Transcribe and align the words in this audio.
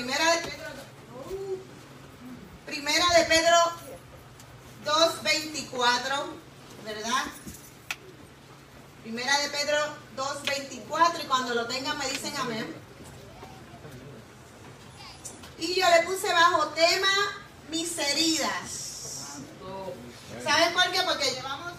primera 0.00 0.32
de 0.32 0.48
Pedro, 0.48 0.70
primera 2.64 3.06
de 3.18 3.24
Pedro 3.24 3.56
2.24, 4.86 6.24
¿verdad? 6.86 7.24
Primera 9.02 9.38
de 9.40 9.48
Pedro 9.50 9.76
2.24 10.16 11.22
y 11.22 11.26
cuando 11.26 11.54
lo 11.54 11.66
tengan 11.66 11.98
me 11.98 12.08
dicen 12.08 12.34
amén. 12.38 12.74
Y 15.58 15.74
yo 15.74 15.86
le 15.90 16.02
puse 16.06 16.32
bajo 16.32 16.68
tema 16.68 17.08
mis 17.70 17.98
heridas. 17.98 19.36
¿Saben 20.42 20.72
por 20.72 20.90
qué? 20.90 21.02
Porque 21.02 21.30
llevamos 21.30 21.72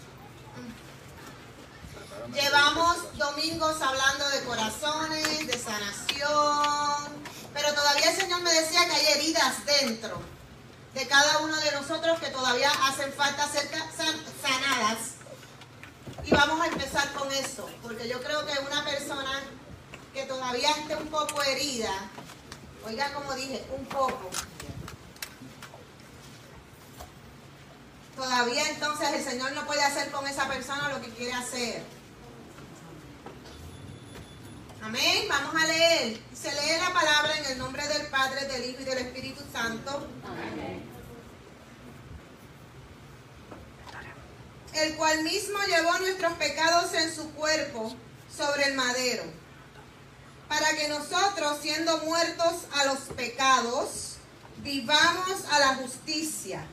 llevamos 2.32 3.18
domingos 3.18 3.82
hablando 3.82 4.30
de 4.30 4.44
corazones, 4.44 5.48
de 5.48 5.58
sanación, 5.58 7.22
pero 7.54 7.74
todavía 7.74 8.12
el 8.12 8.18
Señor 8.18 8.42
me 8.42 8.54
decía 8.54 8.86
que 8.86 8.94
hay 8.94 9.06
heridas 9.14 9.66
dentro 9.66 10.22
de 10.94 11.08
cada 11.08 11.40
uno 11.40 11.56
de 11.58 11.72
nosotros 11.72 12.20
que 12.20 12.28
todavía 12.28 12.72
hacen 12.88 13.12
falta 13.14 13.48
ser 13.48 13.70
sanadas. 14.42 14.98
Y 16.24 16.32
vamos 16.32 16.62
a 16.62 16.68
empezar 16.68 17.12
con 17.14 17.32
eso, 17.32 17.70
porque 17.82 18.08
yo 18.08 18.22
creo 18.22 18.46
que 18.46 18.54
una 18.60 18.84
persona 18.86 19.42
que 20.14 20.24
todavía 20.26 20.70
esté 20.72 20.96
un 20.96 21.08
poco 21.08 21.42
herida, 21.44 21.92
Oiga, 22.84 23.14
como 23.14 23.34
dije, 23.34 23.64
un 23.78 23.86
poco. 23.86 24.30
Todavía 28.16 28.70
entonces 28.70 29.10
el 29.14 29.24
Señor 29.24 29.52
no 29.54 29.66
puede 29.66 29.84
hacer 29.84 30.12
con 30.12 30.28
esa 30.28 30.48
persona 30.48 30.90
lo 30.90 31.02
que 31.02 31.10
quiere 31.10 31.34
hacer. 31.34 31.84
Amén. 34.82 35.26
Vamos 35.30 35.56
a 35.62 35.68
leer. 35.68 36.20
Se 36.34 36.52
lee 36.52 36.80
la 36.80 36.94
palabra 36.94 37.38
en 37.38 37.46
el 37.46 37.58
nombre 37.58 37.88
del 37.88 38.08
Padre, 38.08 38.46
del 38.48 38.66
Hijo 38.70 38.82
y 38.82 38.86
del 38.86 38.98
Espíritu 38.98 39.44
Santo. 39.52 40.08
Amén. 40.26 40.84
El 44.74 44.96
cual 44.96 45.24
mismo 45.24 45.60
llevó 45.68 46.00
nuestros 46.00 46.34
pecados 46.34 46.94
en 46.94 47.14
su 47.14 47.32
cuerpo 47.34 47.96
sobre 48.36 48.66
el 48.66 48.74
madero 48.76 49.24
para 50.52 50.76
que 50.76 50.90
nosotros, 50.90 51.60
siendo 51.62 51.98
muertos 52.00 52.66
a 52.74 52.84
los 52.84 53.00
pecados, 53.16 54.18
vivamos 54.58 55.46
a 55.50 55.60
la 55.60 55.76
justicia, 55.76 56.66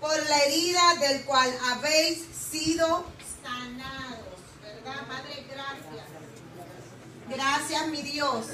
por 0.00 0.16
la 0.28 0.38
herida 0.44 0.94
del 0.98 1.24
cual 1.26 1.52
habéis 1.72 2.24
sido 2.50 3.04
sanados. 3.42 4.40
¿Verdad, 4.62 5.06
Padre? 5.06 5.46
Gracias. 5.50 5.89
Gracias, 7.30 7.86
mi 7.88 8.02
Dios. 8.02 8.46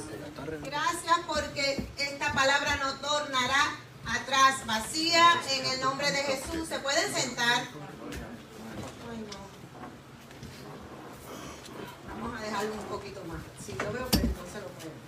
Gracias 0.63 1.19
porque 1.27 1.89
esta 1.97 2.33
palabra 2.35 2.77
no 2.77 2.95
tornará 2.97 3.77
atrás 4.07 4.67
vacía 4.67 5.41
en 5.51 5.65
el 5.65 5.81
nombre 5.81 6.11
de 6.13 6.19
Jesús. 6.19 6.69
¿Se 6.69 6.79
pueden 6.81 7.13
sentar? 7.15 7.65
Vamos 12.09 12.39
a 12.39 12.43
dejarlo 12.43 12.73
un 12.75 12.85
poquito 12.85 13.25
más. 13.25 13.41
Si 13.65 13.73
yo 13.73 13.93
veo 13.93 14.09
que 14.11 14.19
entonces 14.19 14.63
lo 14.63 14.69
puedo. 14.69 15.07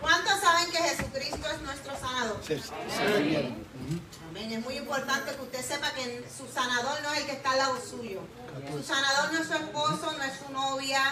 ¿Cuántos 0.00 0.40
saben 0.40 0.70
que 0.72 0.78
Jesucristo 0.78 1.48
es 1.54 1.62
nuestro 1.62 1.96
sanador? 2.00 2.40
Sí, 2.44 2.60
Amén. 4.42 4.58
Es 4.58 4.64
muy 4.64 4.76
importante 4.76 5.34
que 5.34 5.42
usted 5.42 5.62
sepa 5.62 5.92
que 5.92 6.24
su 6.36 6.46
sanador 6.48 7.00
no 7.02 7.12
es 7.12 7.20
el 7.20 7.26
que 7.26 7.32
está 7.32 7.52
al 7.52 7.58
lado 7.58 7.78
suyo. 7.80 8.20
Su 8.70 8.82
sanador 8.82 9.32
no 9.32 9.40
es 9.40 9.46
su 9.46 9.54
esposo, 9.54 10.14
no 10.18 10.24
es 10.24 10.38
su 10.38 10.52
novia, 10.52 11.02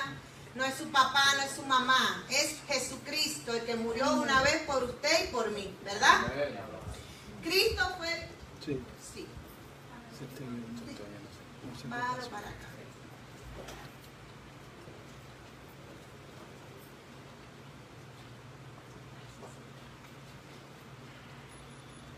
no 0.54 0.64
es 0.64 0.74
su 0.74 0.88
papá, 0.90 1.24
no 1.36 1.42
es 1.42 1.52
su 1.52 1.62
mamá. 1.62 2.24
Es 2.28 2.56
Jesucristo 2.66 3.52
el 3.52 3.62
que 3.64 3.76
murió 3.76 4.12
una 4.14 4.42
vez 4.42 4.62
por 4.62 4.82
usted 4.84 5.28
y 5.28 5.32
por 5.32 5.50
mí, 5.50 5.74
¿verdad? 5.84 6.26
Cristo 7.42 7.94
fue... 7.98 8.28
Sí. 8.64 8.80
Sí. 9.14 9.26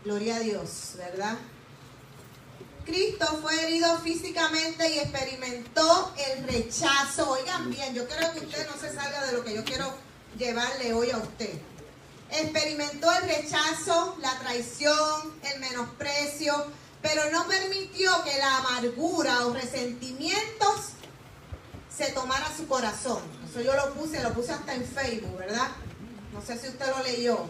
Gloria 0.03 0.35
a 0.35 0.39
Dios, 0.39 0.95
¿verdad? 0.97 1.37
Cristo 2.85 3.25
fue 3.41 3.63
herido 3.63 3.97
físicamente 3.99 4.93
y 4.93 4.99
experimentó 4.99 6.13
el 6.17 6.43
rechazo. 6.45 7.29
Oigan 7.31 7.69
bien, 7.69 7.93
yo 7.93 8.05
quiero 8.05 8.33
que 8.33 8.39
usted 8.41 8.67
no 8.69 8.77
se 8.77 8.93
salga 8.93 9.25
de 9.25 9.31
lo 9.31 9.45
que 9.45 9.55
yo 9.55 9.63
quiero 9.63 9.93
llevarle 10.37 10.93
hoy 10.93 11.11
a 11.11 11.17
usted. 11.19 11.53
Experimentó 12.31 13.09
el 13.13 13.29
rechazo, 13.29 14.17
la 14.19 14.37
traición, 14.39 15.33
el 15.53 15.61
menosprecio, 15.61 16.65
pero 17.01 17.31
no 17.31 17.47
permitió 17.47 18.11
que 18.25 18.37
la 18.39 18.57
amargura 18.57 19.45
o 19.45 19.53
resentimientos 19.53 20.89
se 21.95 22.11
tomara 22.11 22.51
su 22.57 22.67
corazón. 22.67 23.21
Eso 23.49 23.61
yo 23.61 23.73
lo 23.73 23.93
puse, 23.93 24.21
lo 24.21 24.33
puse 24.33 24.51
hasta 24.51 24.73
en 24.73 24.85
Facebook, 24.85 25.37
¿verdad? 25.37 25.69
No 26.33 26.41
sé 26.41 26.57
si 26.57 26.67
usted 26.67 26.87
lo 26.87 27.01
leyó. 27.03 27.49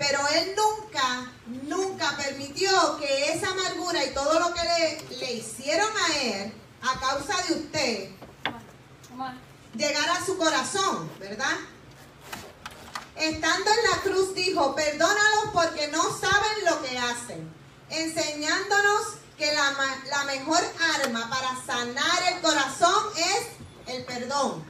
Pero 0.00 0.18
él 0.34 0.56
nunca, 0.56 1.32
nunca 1.46 2.16
permitió 2.16 2.96
que 2.98 3.32
esa 3.32 3.50
amargura 3.50 4.04
y 4.04 4.12
todo 4.12 4.40
lo 4.40 4.52
que 4.52 4.62
le, 4.62 5.16
le 5.18 5.32
hicieron 5.34 5.88
a 5.88 6.16
él, 6.16 6.52
a 6.82 6.98
causa 6.98 7.36
de 7.46 7.54
usted, 7.54 8.10
llegara 9.76 10.14
a 10.14 10.26
su 10.26 10.36
corazón, 10.36 11.08
¿verdad? 11.20 11.56
Estando 13.14 13.70
en 13.70 13.90
la 13.90 14.02
cruz 14.02 14.34
dijo, 14.34 14.74
perdónalos 14.74 15.50
porque 15.52 15.86
no 15.88 16.02
saben 16.18 16.64
lo 16.64 16.82
que 16.82 16.98
hacen 16.98 17.60
enseñándonos 17.90 19.02
que 19.36 19.52
la, 19.52 19.74
la 20.08 20.24
mejor 20.24 20.60
arma 21.02 21.28
para 21.28 21.64
sanar 21.64 22.32
el 22.32 22.40
corazón 22.40 23.04
es 23.16 23.94
el 23.94 24.04
perdón. 24.04 24.64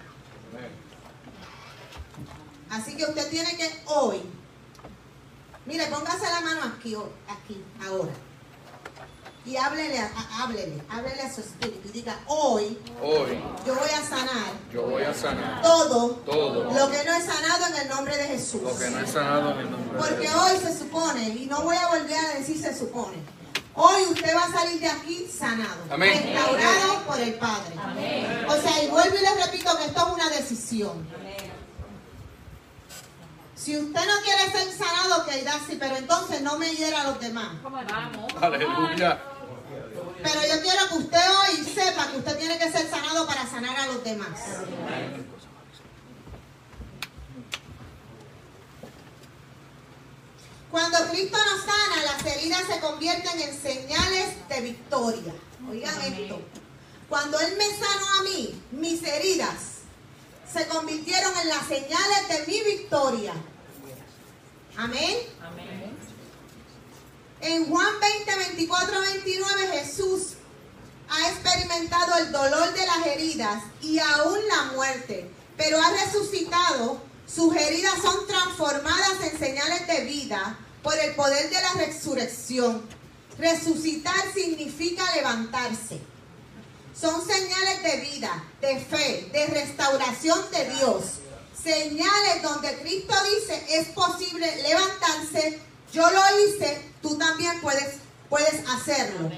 Así 2.70 2.97
que 2.97 3.04
usted 3.04 3.28
tiene 3.30 3.56
que 3.56 3.82
hoy, 3.86 4.22
mire, 5.70 5.86
póngase 5.86 6.25
la 6.25 6.41
mano 6.41 6.60
aquí, 6.75 6.97
aquí, 7.28 7.64
ahora. 7.86 8.10
Y 9.47 9.56
háblele, 9.56 9.98
háblele, 10.38 10.82
háblele 10.91 11.22
a 11.22 11.32
su 11.32 11.41
espíritu 11.41 11.88
y 11.88 11.92
diga, 11.92 12.19
hoy, 12.26 12.78
hoy 13.03 13.41
yo 13.64 13.75
voy 13.75 13.88
a 13.88 14.04
sanar, 14.06 14.53
yo 14.70 14.82
voy 14.82 15.03
a 15.03 15.14
sanar 15.14 15.62
todo, 15.62 16.10
todo 16.26 16.64
lo 16.64 16.91
que 16.91 17.04
no 17.04 17.14
es 17.14 17.25
sanado 17.25 17.66
en 17.69 17.82
el 17.82 17.88
nombre 17.88 18.16
de 18.16 18.25
Jesús. 18.25 18.62
Lo 18.62 18.78
que 18.78 18.91
no 18.91 19.00
es 19.00 19.10
sanado 19.10 19.53
en 19.53 19.59
el 19.60 19.70
nombre 19.70 19.98
Porque 19.98 20.14
de 20.16 20.28
Jesús. 20.28 20.42
hoy 20.42 20.59
se 20.59 20.78
supone, 20.78 21.28
y 21.30 21.47
no 21.47 21.62
voy 21.62 21.76
a 21.76 21.88
volver 21.88 22.19
a 22.19 22.38
decir 22.38 22.60
se 22.60 22.76
supone, 22.76 23.16
hoy 23.75 24.03
usted 24.10 24.36
va 24.36 24.44
a 24.44 24.53
salir 24.53 24.78
de 24.78 24.88
aquí 24.88 25.26
sanado, 25.26 25.84
restaurado 25.88 27.03
por 27.06 27.19
el 27.20 27.34
Padre. 27.34 27.75
Amén. 27.82 28.47
O 28.47 28.60
sea, 28.60 28.84
y 28.84 28.88
vuelvo 28.88 29.16
y 29.16 29.20
le 29.22 29.44
repito 29.47 29.76
que 29.78 29.84
esto 29.86 30.06
es 30.06 30.12
una 30.14 30.28
decisión. 30.28 31.06
Si 33.62 33.76
usted 33.76 34.00
no 34.06 34.22
quiere 34.22 34.50
ser 34.50 34.72
sanado, 34.72 35.26
que 35.26 35.38
irá 35.38 35.56
así, 35.56 35.76
pero 35.78 35.94
entonces 35.97 36.41
no 36.41 36.56
me 36.56 36.71
hiera 36.75 37.03
a 37.03 37.04
los 37.04 37.21
demás. 37.21 37.56
Aleluya. 38.41 39.22
Pero 40.22 40.41
yo 40.47 40.62
quiero 40.62 40.88
que 40.88 40.94
usted 40.94 41.19
hoy 41.19 41.65
sepa 41.65 42.10
que 42.10 42.19
usted 42.19 42.38
tiene 42.38 42.59
que 42.59 42.72
ser 42.72 42.88
sanado 42.88 43.26
para 43.26 43.47
sanar 43.47 43.78
a 43.78 43.87
los 43.88 44.03
demás. 44.03 44.28
Cuando 50.71 50.98
Cristo 51.10 51.37
nos 51.37 51.60
sana, 51.60 52.03
las 52.04 52.25
heridas 52.25 52.62
se 52.66 52.81
convierten 52.81 53.41
en 53.41 53.60
señales 53.60 54.48
de 54.48 54.60
victoria. 54.62 55.34
Oigan 55.68 56.01
esto. 56.01 56.41
Cuando 57.10 57.39
Él 57.41 57.57
me 57.59 57.68
sanó 57.68 58.21
a 58.21 58.22
mí, 58.22 58.62
mis 58.71 59.03
heridas 59.03 59.80
se 60.51 60.66
convirtieron 60.66 61.33
en 61.42 61.48
las 61.48 61.66
señales 61.66 62.28
de 62.28 62.47
mi 62.47 62.62
victoria. 62.62 63.34
Amén. 64.80 65.18
Amén. 65.42 65.94
En 67.42 67.66
Juan 67.66 68.00
20, 68.00 68.34
24, 68.54 69.00
29 69.00 69.66
Jesús 69.74 70.21
ha 71.10 71.28
experimentado 71.28 72.16
el 72.16 72.32
dolor 72.32 72.72
de 72.72 72.86
las 72.86 73.06
heridas 73.09 73.62
y 73.82 73.98
aún 73.98 74.38
la 74.48 74.72
muerte, 74.72 75.30
pero 75.59 75.78
ha 75.82 75.91
resucitado. 75.91 77.03
Sus 77.27 77.54
heridas 77.54 77.94
son 78.00 78.27
transformadas 78.27 79.21
en 79.22 79.38
señales 79.38 79.86
de 79.86 80.04
vida 80.04 80.59
por 80.83 80.98
el 80.98 81.15
poder 81.15 81.50
de 81.50 81.60
la 81.60 81.72
resurrección. 81.74 82.83
Resucitar 83.38 84.33
significa 84.33 85.04
levantarse. 85.15 86.00
Son 86.98 87.24
señales 87.26 87.83
de 87.83 88.00
vida, 88.12 88.44
de 88.62 88.80
fe, 88.80 89.28
de 89.30 89.47
restauración 89.47 90.41
de 90.50 90.71
Dios. 90.71 91.04
Señales 91.62 92.42
donde 92.42 92.78
Cristo 92.78 93.15
dice 93.24 93.66
es 93.71 93.89
posible 93.89 94.62
levantarse. 94.62 95.60
Yo 95.92 96.09
lo 96.10 96.21
hice, 96.41 96.83
tú 97.03 97.18
también 97.18 97.60
puedes, 97.60 97.97
puedes 98.28 98.66
hacerlo. 98.68 99.30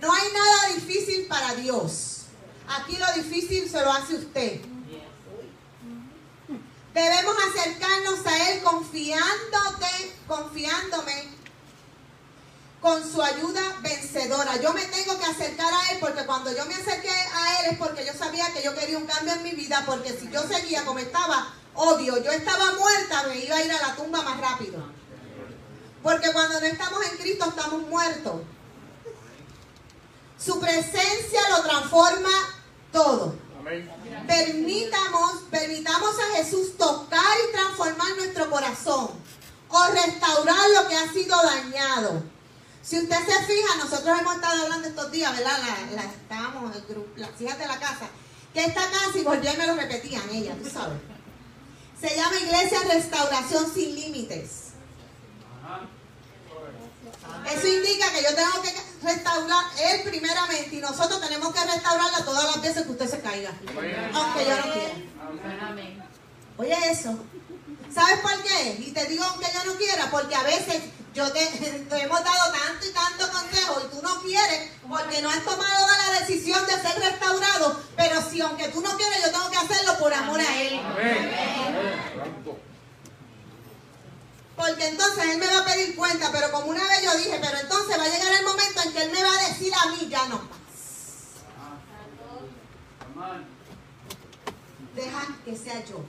No 0.00 0.12
hay 0.12 0.32
nada 0.32 0.74
difícil 0.74 1.26
para 1.26 1.54
Dios. 1.54 2.24
Aquí 2.68 2.96
lo 2.96 3.22
difícil 3.22 3.68
se 3.68 3.80
lo 3.80 3.92
hace 3.92 4.14
usted. 4.14 4.60
Debemos 6.94 7.36
acercarnos 7.48 8.26
a 8.26 8.50
Él 8.50 8.62
confiándote, 8.62 10.12
confiándome 10.28 11.41
con 12.82 13.08
su 13.08 13.22
ayuda 13.22 13.62
vencedora. 13.80 14.56
Yo 14.60 14.72
me 14.74 14.84
tengo 14.86 15.16
que 15.16 15.24
acercar 15.24 15.72
a 15.72 15.92
Él 15.92 15.98
porque 16.00 16.26
cuando 16.26 16.54
yo 16.54 16.66
me 16.66 16.74
acerqué 16.74 17.08
a 17.10 17.60
Él 17.60 17.70
es 17.70 17.78
porque 17.78 18.04
yo 18.04 18.12
sabía 18.12 18.52
que 18.52 18.62
yo 18.62 18.74
quería 18.74 18.98
un 18.98 19.06
cambio 19.06 19.34
en 19.34 19.44
mi 19.44 19.52
vida, 19.52 19.84
porque 19.86 20.12
si 20.12 20.28
yo 20.30 20.42
seguía 20.42 20.84
como 20.84 20.98
estaba, 20.98 21.54
obvio, 21.74 22.20
yo 22.20 22.32
estaba 22.32 22.72
muerta, 22.72 23.22
me 23.28 23.38
iba 23.38 23.56
a 23.56 23.62
ir 23.62 23.70
a 23.70 23.88
la 23.88 23.94
tumba 23.94 24.22
más 24.22 24.40
rápido. 24.40 24.84
Porque 26.02 26.32
cuando 26.32 26.60
no 26.60 26.66
estamos 26.66 27.06
en 27.06 27.18
Cristo 27.18 27.44
estamos 27.48 27.82
muertos. 27.82 28.42
Su 30.36 30.58
presencia 30.58 31.40
lo 31.50 31.62
transforma 31.62 32.30
todo. 32.90 33.36
Permitamos, 34.26 35.42
permitamos 35.52 36.16
a 36.18 36.36
Jesús 36.36 36.76
tocar 36.76 37.36
y 37.48 37.52
transformar 37.52 38.16
nuestro 38.16 38.50
corazón 38.50 39.10
o 39.68 39.86
restaurar 39.86 40.68
lo 40.74 40.88
que 40.88 40.96
ha 40.96 41.12
sido 41.12 41.36
dañado. 41.40 42.31
Si 42.82 42.98
usted 42.98 43.16
se 43.16 43.44
fija, 43.44 43.76
nosotros 43.78 44.20
hemos 44.20 44.34
estado 44.34 44.62
hablando 44.62 44.88
estos 44.88 45.12
días, 45.12 45.36
¿verdad? 45.36 45.58
La, 45.94 46.02
estábamos, 46.02 46.74
el 46.74 46.82
grupo, 46.82 47.08
las 47.16 47.40
hijas 47.40 47.58
de 47.58 47.66
la 47.66 47.78
casa, 47.78 48.08
que 48.52 48.64
esta 48.64 48.80
casa, 48.80 49.16
y 49.16 49.22
volví 49.22 49.48
me 49.56 49.66
lo 49.66 49.76
repetían 49.76 50.28
ellas, 50.30 50.56
tú 50.62 50.68
sabes. 50.68 50.98
Se 52.00 52.16
llama 52.16 52.36
Iglesia 52.40 52.80
Restauración 52.92 53.72
Sin 53.72 53.94
Límites. 53.94 54.62
Eso 57.46 57.66
indica 57.68 58.10
que 58.12 58.22
yo 58.22 58.34
tengo 58.34 58.62
que 58.62 58.74
restaurar 59.02 59.64
él 59.78 60.02
primeramente 60.02 60.76
y 60.76 60.80
nosotros 60.80 61.20
tenemos 61.20 61.54
que 61.54 61.64
restaurarla 61.64 62.24
todas 62.24 62.44
las 62.44 62.62
veces 62.62 62.84
que 62.84 62.90
usted 62.90 63.08
se 63.08 63.20
caiga. 63.20 63.50
Aunque 64.14 64.44
yo 64.44 64.56
no 64.56 64.72
quiera. 64.72 64.94
Oye 66.56 66.90
eso. 66.90 67.16
¿Sabes 67.94 68.20
por 68.20 68.42
qué? 68.42 68.76
Y 68.80 68.90
te 68.92 69.06
digo 69.06 69.24
aunque 69.24 69.46
yo 69.52 69.64
no 69.64 69.76
quiera, 69.76 70.10
porque 70.10 70.34
a 70.34 70.42
veces 70.42 70.82
yo 71.14 71.30
te, 71.32 72.02
hemos 72.02 72.24
dado 72.24 72.52
tanto 72.52 72.86
y 72.86 72.92
tanto 72.92 73.30
consejo 73.30 73.82
y 73.84 73.94
tú 73.94 74.02
no 74.02 74.22
quieres 74.22 74.70
porque 74.88 75.20
no 75.20 75.28
has 75.28 75.44
tomado 75.44 75.86
la 75.86 76.20
decisión 76.20 76.64
de 76.66 76.72
ser 76.72 76.98
restaurado, 76.98 77.80
pero 77.96 78.22
si 78.30 78.40
aunque 78.40 78.68
tú 78.68 78.80
no 78.80 78.96
quieres 78.96 79.22
yo 79.22 79.30
tengo 79.30 79.50
que 79.50 79.58
hacerlo 79.58 79.98
por 79.98 80.12
amor 80.12 80.40
a 80.40 80.62
él. 80.62 80.80
Porque 84.56 84.86
entonces 84.86 85.24
Él 85.24 85.38
me 85.38 85.46
va 85.46 85.60
a 85.60 85.64
pedir 85.64 85.96
cuenta, 85.96 86.30
pero 86.30 86.52
como 86.52 86.66
una 86.66 86.86
vez 86.86 87.02
yo 87.02 87.16
dije, 87.16 87.38
pero 87.40 87.58
entonces 87.58 87.98
va 87.98 88.04
a 88.04 88.08
llegar 88.08 88.32
el 88.32 88.44
momento 88.44 88.82
en 88.84 88.92
que 88.92 89.02
Él 89.02 89.10
me 89.10 89.22
va 89.22 89.32
a 89.32 89.48
decir 89.48 89.72
a 89.74 89.90
mí, 89.90 90.08
ya 90.08 90.28
no 90.28 90.40
más. 93.16 93.40
Deja 94.94 95.26
que 95.44 95.56
sea 95.56 95.84
yo. 95.84 96.04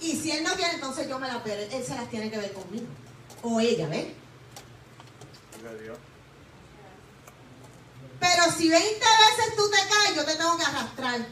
Y 0.00 0.16
si 0.16 0.30
Él 0.30 0.44
no 0.44 0.54
quiere, 0.54 0.74
entonces 0.74 1.08
yo 1.08 1.18
me 1.18 1.28
la 1.28 1.42
pero 1.42 1.60
Él 1.60 1.84
se 1.84 1.94
las 1.94 2.08
tiene 2.08 2.30
que 2.30 2.38
ver 2.38 2.52
conmigo. 2.52 2.86
O 3.42 3.60
ella, 3.60 3.86
¿ves? 3.88 4.06
Pero 8.20 8.42
si 8.56 8.68
20 8.68 8.94
veces 8.98 9.56
tú 9.56 9.70
te 9.70 9.76
caes, 9.76 10.16
yo 10.16 10.24
te 10.24 10.34
tengo 10.34 10.56
que 10.56 10.64
arrastrar 10.64 11.26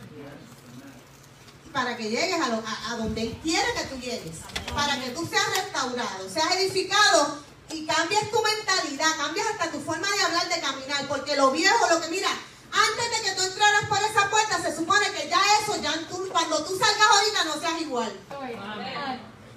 para 1.73 1.97
que 1.97 2.08
llegues 2.08 2.41
a, 2.41 2.93
a, 2.93 2.97
donde 2.97 3.20
Él 3.23 3.38
quiere 3.43 3.67
que 3.75 3.85
tú 3.85 4.00
llegues. 4.00 4.38
Para 4.75 4.99
que 4.99 5.11
tú 5.11 5.26
seas 5.26 5.47
restaurado, 5.56 6.29
seas 6.31 6.50
edificado 6.53 7.38
y 7.70 7.85
cambies 7.85 8.31
tu 8.31 8.41
mentalidad, 8.43 9.17
cambies 9.19 9.47
hasta 9.47 9.70
tu 9.70 9.81
forma 9.81 10.11
de 10.11 10.23
hablar, 10.23 10.49
de 10.49 10.61
caminar. 10.61 11.06
Porque 11.08 11.37
lo 11.37 11.50
viejo, 11.50 11.87
lo 11.91 12.00
que 12.00 12.08
mira, 12.08 12.31
antes 12.73 13.11
de 13.11 13.29
que 13.29 13.37
tú 13.37 13.43
entraras 13.43 13.85
por 13.88 13.99
esa 13.99 14.31
puerta, 14.31 14.62
se 14.62 14.75
supone 14.75 15.11
que 15.12 15.29
ya 15.29 15.41
eso, 15.61 15.76
ya 15.82 15.93
tú, 16.08 16.26
cuando 16.32 16.64
tú 16.64 16.79
salgas 16.79 17.08
ahorita 17.11 17.44
no 17.44 17.61
seas 17.61 17.81
igual. 17.82 18.12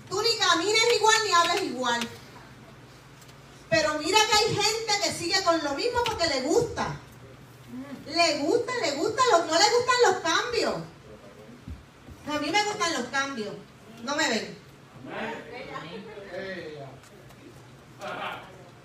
Tú 0.09 0.21
ni 0.21 0.37
camines 0.37 0.83
igual 0.97 1.15
ni 1.23 1.31
hables 1.31 1.63
igual. 1.63 2.09
Pero 3.69 3.99
mira 3.99 4.17
que 4.29 4.37
hay 4.37 4.55
gente 4.55 4.93
que 5.03 5.13
sigue 5.13 5.43
con 5.43 5.63
lo 5.63 5.73
mismo 5.75 5.99
porque 6.05 6.27
le 6.27 6.41
gusta. 6.41 6.99
Le 8.07 8.39
gusta, 8.39 8.73
le 8.81 8.91
gusta, 8.91 9.21
no 9.31 9.45
le 9.45 9.47
gustan 9.47 9.95
los 10.07 10.15
cambios. 10.23 10.75
A 12.27 12.39
mí 12.39 12.49
me 12.49 12.63
gustan 12.63 12.93
los 12.93 13.05
cambios. 13.07 13.53
No 14.03 14.15
me 14.15 14.29
ven. 14.29 14.57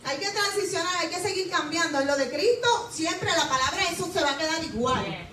Hay 0.05 0.19
que 0.19 0.31
transicionar, 0.31 0.97
hay 0.97 1.09
que 1.09 1.21
seguir 1.21 1.51
cambiando. 1.51 2.01
En 2.01 2.07
lo 2.07 2.17
de 2.17 2.29
Cristo, 2.29 2.91
siempre 2.93 3.31
la 3.31 3.49
palabra 3.49 3.85
eso 3.91 4.11
se 4.13 4.23
va 4.23 4.33
a 4.33 4.39
quedar 4.39 4.63
igual. 4.65 5.29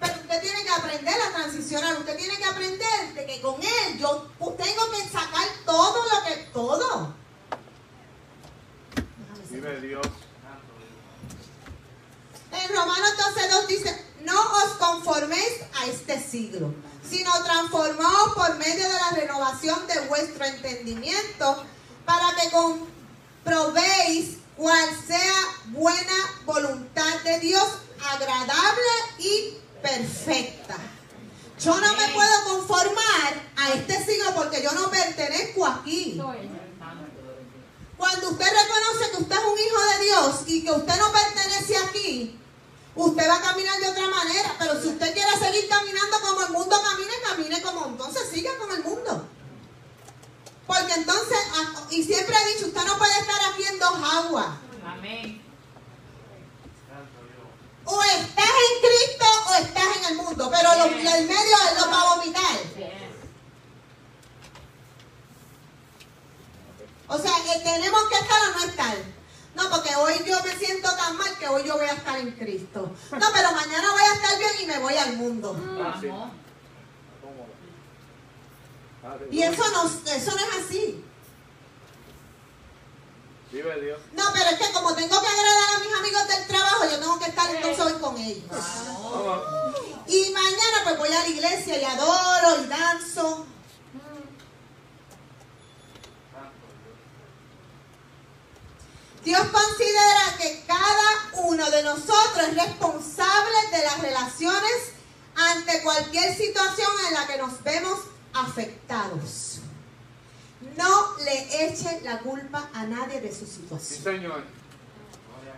Pero 0.00 0.14
usted 0.14 0.42
tiene 0.42 0.64
que 0.64 0.70
aprender 0.70 1.14
a 1.14 1.32
transicionar. 1.32 1.96
Usted 1.98 2.16
tiene 2.18 2.36
que 2.36 2.44
aprender 2.44 3.14
de 3.14 3.26
que 3.26 3.40
con 3.40 3.62
Él 3.62 3.98
yo 3.98 4.28
tengo 4.58 4.90
que 4.90 5.08
sacar 5.08 5.48
todo 5.64 6.04
lo 6.04 6.24
que. 6.26 6.34
Todo. 6.52 7.23
Vive 9.64 9.80
Dios. 9.80 10.06
En 12.52 12.76
Romanos 12.76 13.14
12.2 13.16 13.66
dice, 13.66 14.04
no 14.20 14.38
os 14.38 14.72
conforméis 14.74 15.60
a 15.80 15.86
este 15.86 16.20
siglo, 16.20 16.74
sino 17.08 17.30
transformaos 17.44 18.34
por 18.34 18.56
medio 18.58 18.86
de 18.86 18.92
la 18.92 19.10
renovación 19.16 19.86
de 19.86 20.00
vuestro 20.08 20.44
entendimiento 20.44 21.64
para 22.04 22.26
que 22.36 22.50
comprobéis 22.50 24.36
cuál 24.56 24.86
sea 25.06 25.34
buena 25.68 26.12
voluntad 26.44 27.20
de 27.24 27.40
Dios, 27.40 27.66
agradable 28.12 28.92
y 29.18 29.56
perfecta. 29.82 30.76
Yo 31.58 31.80
no 31.80 31.94
me 31.94 32.08
puedo 32.12 32.44
conformar 32.58 33.42
a 33.56 33.72
este 33.72 34.04
siglo 34.04 34.34
porque 34.34 34.62
yo 34.62 34.72
no 34.72 34.90
pertenezco 34.90 35.66
aquí. 35.66 36.20
Cuando 37.96 38.30
usted 38.30 38.46
reconoce 38.46 39.10
que 39.10 39.22
usted 39.22 39.36
es 39.36 39.44
un 39.44 39.58
hijo 39.58 39.80
de 39.80 40.04
Dios 40.04 40.34
y 40.46 40.64
que 40.64 40.72
usted 40.72 40.96
no 40.98 41.12
pertenece 41.12 41.76
aquí, 41.76 42.40
Usted 42.96 43.28
va 43.28 43.34
a 43.34 43.40
caminar 43.40 43.80
de 43.80 43.88
otra 43.88 44.06
manera, 44.06 44.54
pero 44.56 44.80
si 44.80 44.88
usted 44.88 45.12
quiere 45.12 45.36
seguir 45.36 45.68
caminando 45.68 46.20
como 46.20 46.42
el 46.42 46.50
mundo 46.50 46.80
camina, 46.80 47.12
camine 47.26 47.62
como 47.62 47.86
entonces 47.86 48.28
siga 48.30 48.56
con 48.56 48.70
el 48.70 48.84
mundo. 48.84 49.28
Porque 50.66 50.92
entonces, 50.92 51.38
ah, 51.54 51.86
y 51.90 52.04
siempre 52.04 52.36
he 52.36 52.54
dicho, 52.54 52.66
usted 52.66 52.84
no 52.84 52.96
puede 52.96 53.18
estar 53.18 53.52
aquí 53.52 53.64
en 53.64 53.78
dos 53.80 53.94
aguas. 53.96 54.46
Amén. 54.86 55.42
O 57.84 58.02
estás 58.02 58.46
en 58.46 58.80
Cristo 58.80 59.26
o 59.48 59.54
estás 59.54 59.96
en 59.96 60.04
el 60.04 60.16
mundo, 60.16 60.50
pero 60.50 60.72
el 60.72 61.26
medio 61.26 61.56
es 61.68 61.80
lo 61.80 61.90
va 61.90 62.00
a 62.00 62.16
vomitar. 62.16 62.58
O 67.06 67.18
sea, 67.18 67.32
eh, 67.54 67.60
tenemos 67.62 68.02
que 68.08 68.14
estar 68.14 68.40
o 68.40 68.58
no 68.58 68.64
estar. 68.64 68.96
No, 69.54 69.70
porque 69.70 69.94
hoy 69.96 70.14
yo 70.26 70.42
me 70.42 70.56
siento 70.56 70.90
tan 70.96 71.16
mal 71.16 71.33
que 71.44 71.50
hoy 71.50 71.62
yo 71.64 71.76
voy 71.76 71.86
a 71.86 71.92
estar 71.92 72.18
en 72.18 72.30
Cristo. 72.32 72.90
No, 73.12 73.26
pero 73.34 73.52
mañana 73.52 73.90
voy 73.92 74.02
a 74.02 74.14
estar 74.14 74.38
bien 74.38 74.52
y 74.62 74.66
me 74.66 74.78
voy 74.78 74.96
al 74.96 75.16
mundo. 75.16 75.54
Y 79.30 79.42
eso 79.42 79.62
no, 79.70 79.84
eso 79.86 80.30
no 80.30 80.36
es 80.38 80.64
así. 80.64 81.04
Vive 83.52 83.80
Dios. 83.80 84.00
No, 84.14 84.24
pero 84.32 84.50
es 84.50 84.58
que 84.58 84.72
como 84.72 84.94
tengo 84.94 85.20
que 85.20 85.26
agradar 85.26 85.76
a 85.76 85.78
mis 85.80 85.94
amigos 85.94 86.28
del 86.28 86.46
trabajo, 86.46 86.84
yo 86.90 86.98
tengo 86.98 87.18
que 87.18 87.26
estar 87.26 87.54
entonces 87.54 87.84
hoy 87.84 88.00
con 88.00 88.16
ellos. 88.16 88.44
Y 90.06 90.30
mañana 90.30 90.78
pues 90.84 90.98
voy 90.98 91.12
a 91.12 91.20
la 91.20 91.28
iglesia 91.28 91.78
y 91.78 91.84
adoro 91.84 92.62
y 92.62 92.66
danzo. 92.66 93.46
Dios 99.24 99.40
considera 99.40 100.36
que 100.38 100.64
cada 100.66 101.44
uno 101.46 101.70
de 101.70 101.82
nosotros 101.82 102.48
es 102.48 102.54
responsable 102.54 103.56
de 103.72 103.84
las 103.84 104.00
relaciones 104.00 104.92
ante 105.34 105.82
cualquier 105.82 106.34
situación 106.34 106.90
en 107.08 107.14
la 107.14 107.26
que 107.26 107.38
nos 107.38 107.62
vemos 107.62 108.00
afectados. 108.34 109.60
No 110.76 111.16
le 111.24 111.66
eche 111.66 112.00
la 112.02 112.18
culpa 112.18 112.68
a 112.74 112.84
nadie 112.84 113.20
de 113.20 113.34
su 113.34 113.46
situación. 113.46 113.80
Sí, 113.80 114.02
Señor. 114.02 114.42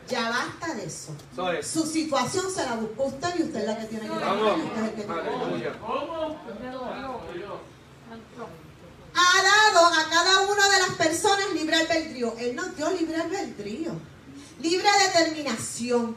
Ya 0.08 0.30
basta 0.30 0.74
de 0.74 0.86
eso. 0.86 1.14
Su 1.62 1.84
situación 1.84 2.44
se 2.54 2.64
la 2.64 2.76
buscó 2.76 3.06
usted 3.06 3.34
y 3.38 3.42
usted 3.42 3.60
es 3.60 3.66
la 3.66 3.78
que 3.78 3.86
tiene 3.86 4.04
que 4.04 4.14
Vamos. 4.14 4.60
¿Cómo? 5.80 6.36
Ha 9.16 9.42
dado 9.42 9.86
a 9.86 10.10
cada 10.10 10.40
una 10.42 10.68
de 10.68 10.78
las 10.80 10.90
personas 10.90 11.52
libre 11.54 11.76
albedrío. 11.76 12.34
Él 12.38 12.54
nos 12.54 12.76
dio 12.76 12.90
libre 12.90 13.16
albedrío, 13.16 13.92
libre 14.60 14.88
determinación. 15.06 16.16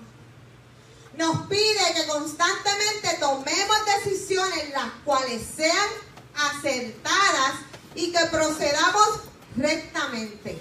Nos 1.16 1.48
pide 1.48 1.94
que 1.96 2.08
constantemente 2.08 3.18
tomemos 3.20 3.78
decisiones 4.04 4.70
las 4.72 4.92
cuales 5.04 5.42
sean 5.56 5.90
acertadas 6.36 7.56
y 7.96 8.12
que 8.12 8.26
procedamos 8.32 9.22
rectamente. 9.56 10.58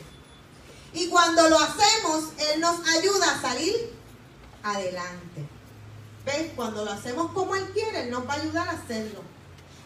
Y 0.93 1.09
cuando 1.09 1.49
lo 1.49 1.59
hacemos, 1.59 2.31
Él 2.53 2.61
nos 2.61 2.81
ayuda 2.89 3.31
a 3.31 3.43
salir 3.43 3.93
adelante. 4.63 5.49
¿ves? 6.25 6.53
Cuando 6.57 6.85
lo 6.85 6.93
hacemos 6.93 7.33
como 7.33 7.55
Él 7.55 7.71
quiere, 7.73 8.03
Él 8.03 8.11
nos 8.11 8.27
va 8.27 8.35
a 8.35 8.37
ayudar 8.37 8.69
a 8.69 8.73
hacerlo. 8.73 9.23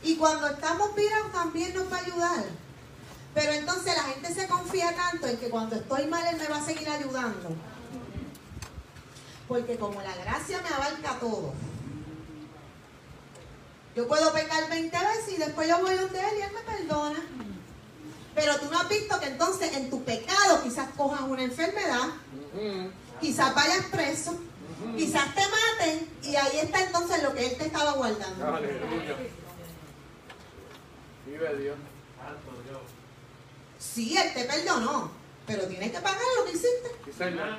Y 0.03 0.17
cuando 0.17 0.49
estamos 0.49 0.95
virados 0.95 1.33
también 1.33 1.75
nos 1.75 1.93
va 1.93 1.97
a 1.97 2.01
ayudar. 2.01 2.45
Pero 3.35 3.53
entonces 3.53 3.97
la 3.97 4.03
gente 4.03 4.35
se 4.35 4.47
confía 4.47 4.95
tanto 4.95 5.27
en 5.27 5.37
que 5.39 5.49
cuando 5.49 5.77
estoy 5.77 6.07
mal 6.07 6.27
Él 6.27 6.37
me 6.37 6.49
va 6.49 6.59
a 6.59 6.65
seguir 6.65 6.89
ayudando. 6.89 7.55
Porque 9.49 9.77
como 9.77 10.03
la 10.03 10.15
gracia 10.17 10.61
me 10.61 10.75
abarca 10.75 11.19
todo. 11.19 11.53
Yo 13.95 14.09
puedo 14.09 14.33
pecar 14.33 14.69
20 14.69 14.97
veces 14.99 15.35
y 15.35 15.37
después 15.37 15.69
yo 15.69 15.79
voy 15.81 15.95
donde 15.95 16.19
Él 16.19 16.39
y 16.39 16.43
Él 16.43 16.51
me 16.53 16.61
perdona. 16.61 17.21
Pero 18.35 18.59
tú 18.59 18.71
no 18.71 18.79
has 18.79 18.89
visto 18.89 19.21
que 19.21 19.27
entonces 19.27 19.77
en 19.77 19.91
tu 19.91 20.03
pecado 20.05 20.63
quizás 20.63 20.89
cojas 20.97 21.21
una 21.23 21.43
enfermedad, 21.43 22.09
quizás 23.21 23.55
vayas 23.55 23.85
preso, 23.91 24.39
quizás 24.97 25.35
te 25.35 25.43
maten 25.43 26.09
y 26.23 26.37
ahí 26.37 26.61
está 26.61 26.83
entonces 26.83 27.23
lo 27.23 27.35
que 27.35 27.47
Él 27.47 27.59
te 27.59 27.67
estaba 27.67 27.93
guardando. 27.93 28.55
Aleluya. 28.55 29.17
Vive 31.27 31.57
Dios. 31.57 31.77
Sí, 33.79 34.17
Él 34.17 34.33
te 34.33 34.45
perdonó, 34.45 35.11
pero 35.47 35.67
tienes 35.67 35.91
que 35.91 35.99
pagar 35.99 36.21
lo 36.39 36.45
que 36.45 36.51
hiciste. 36.53 36.91
Sí, 37.05 37.13
Señor. 37.13 37.59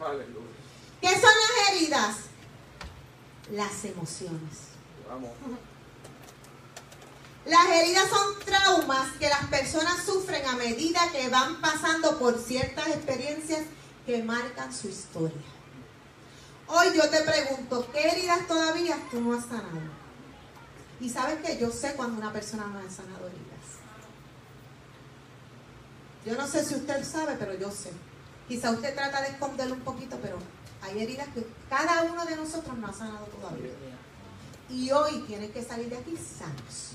Aleluya. 0.00 0.46
¿Qué 1.00 1.08
son 1.08 1.22
las 1.22 1.70
heridas? 1.70 2.16
Las 3.52 3.84
emociones. 3.84 4.58
Vamos. 5.08 5.30
Las 7.46 7.68
heridas 7.68 8.08
son 8.10 8.40
traumas 8.44 9.12
que 9.20 9.28
las 9.28 9.44
personas 9.44 10.04
sufren 10.04 10.44
a 10.46 10.56
medida 10.56 11.12
que 11.12 11.28
van 11.28 11.60
pasando 11.60 12.18
por 12.18 12.40
ciertas 12.40 12.88
experiencias 12.88 13.60
que 14.04 14.20
marcan 14.24 14.74
su 14.74 14.88
historia. 14.88 15.46
Hoy 16.66 16.86
yo 16.96 17.08
te 17.08 17.20
pregunto, 17.20 17.86
¿qué 17.92 18.08
heridas 18.08 18.48
todavía 18.48 18.98
tú 19.12 19.20
no 19.20 19.38
has 19.38 19.44
sanado? 19.44 19.78
Y 21.00 21.10
sabes 21.10 21.40
que 21.44 21.58
yo 21.58 21.70
sé 21.70 21.92
cuando 21.94 22.18
una 22.18 22.32
persona 22.32 22.66
no 22.66 22.78
ha 22.78 22.90
sanado 22.90 23.26
heridas. 23.26 23.66
Yo 26.24 26.34
no 26.36 26.46
sé 26.48 26.64
si 26.64 26.74
usted 26.74 27.04
sabe, 27.04 27.36
pero 27.38 27.54
yo 27.54 27.70
sé. 27.70 27.92
Quizá 28.48 28.70
usted 28.70 28.94
trata 28.94 29.20
de 29.22 29.28
esconderlo 29.28 29.74
un 29.74 29.80
poquito, 29.82 30.18
pero 30.22 30.38
hay 30.82 31.00
heridas 31.02 31.28
que 31.34 31.46
cada 31.68 32.02
uno 32.04 32.24
de 32.24 32.36
nosotros 32.36 32.76
no 32.78 32.86
ha 32.88 32.92
sanado 32.92 33.26
todavía. 33.26 33.70
Y 34.70 34.90
hoy 34.90 35.20
tiene 35.28 35.50
que 35.50 35.62
salir 35.62 35.88
de 35.88 35.98
aquí 35.98 36.16
sanos. 36.16 36.92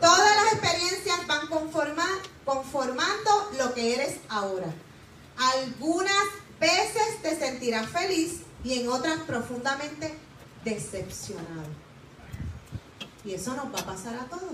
Todas 0.00 0.36
las 0.36 0.52
experiencias 0.54 1.26
van 1.26 1.46
conforma- 1.48 2.20
conformando 2.44 3.50
lo 3.58 3.74
que 3.74 3.94
eres 3.94 4.16
ahora. 4.28 4.72
Algunas 5.36 6.24
veces 6.60 7.20
te 7.22 7.36
sentirás 7.38 7.88
feliz 7.88 8.40
y 8.62 8.80
en 8.80 8.88
otras 8.88 9.18
profundamente 9.20 10.14
decepcionado. 10.64 11.83
Y 13.24 13.32
eso 13.32 13.54
nos 13.54 13.74
va 13.74 13.80
a 13.80 13.86
pasar 13.86 14.14
a 14.16 14.26
todos. 14.26 14.52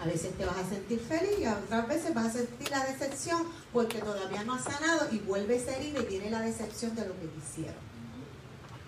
A 0.00 0.06
veces 0.06 0.36
te 0.36 0.44
vas 0.44 0.56
a 0.56 0.68
sentir 0.68 1.00
feliz 1.00 1.38
y 1.38 1.44
a 1.44 1.56
otras 1.56 1.86
veces 1.86 2.12
vas 2.12 2.26
a 2.26 2.32
sentir 2.32 2.68
la 2.70 2.84
decepción 2.84 3.46
porque 3.72 3.98
todavía 3.98 4.42
no 4.42 4.54
has 4.54 4.64
sanado 4.64 5.08
y 5.12 5.18
vuelves 5.18 5.68
herida 5.68 6.00
y 6.00 6.06
viene 6.06 6.30
la 6.30 6.40
decepción 6.40 6.96
de 6.96 7.06
lo 7.06 7.14
que 7.20 7.28
quisieron, 7.28 7.76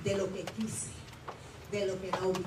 de 0.03 0.17
lo 0.17 0.33
que 0.33 0.45
quise, 0.45 0.89
de 1.71 1.87
lo 1.87 2.01
que 2.01 2.11
no 2.11 2.33
vi. 2.33 2.45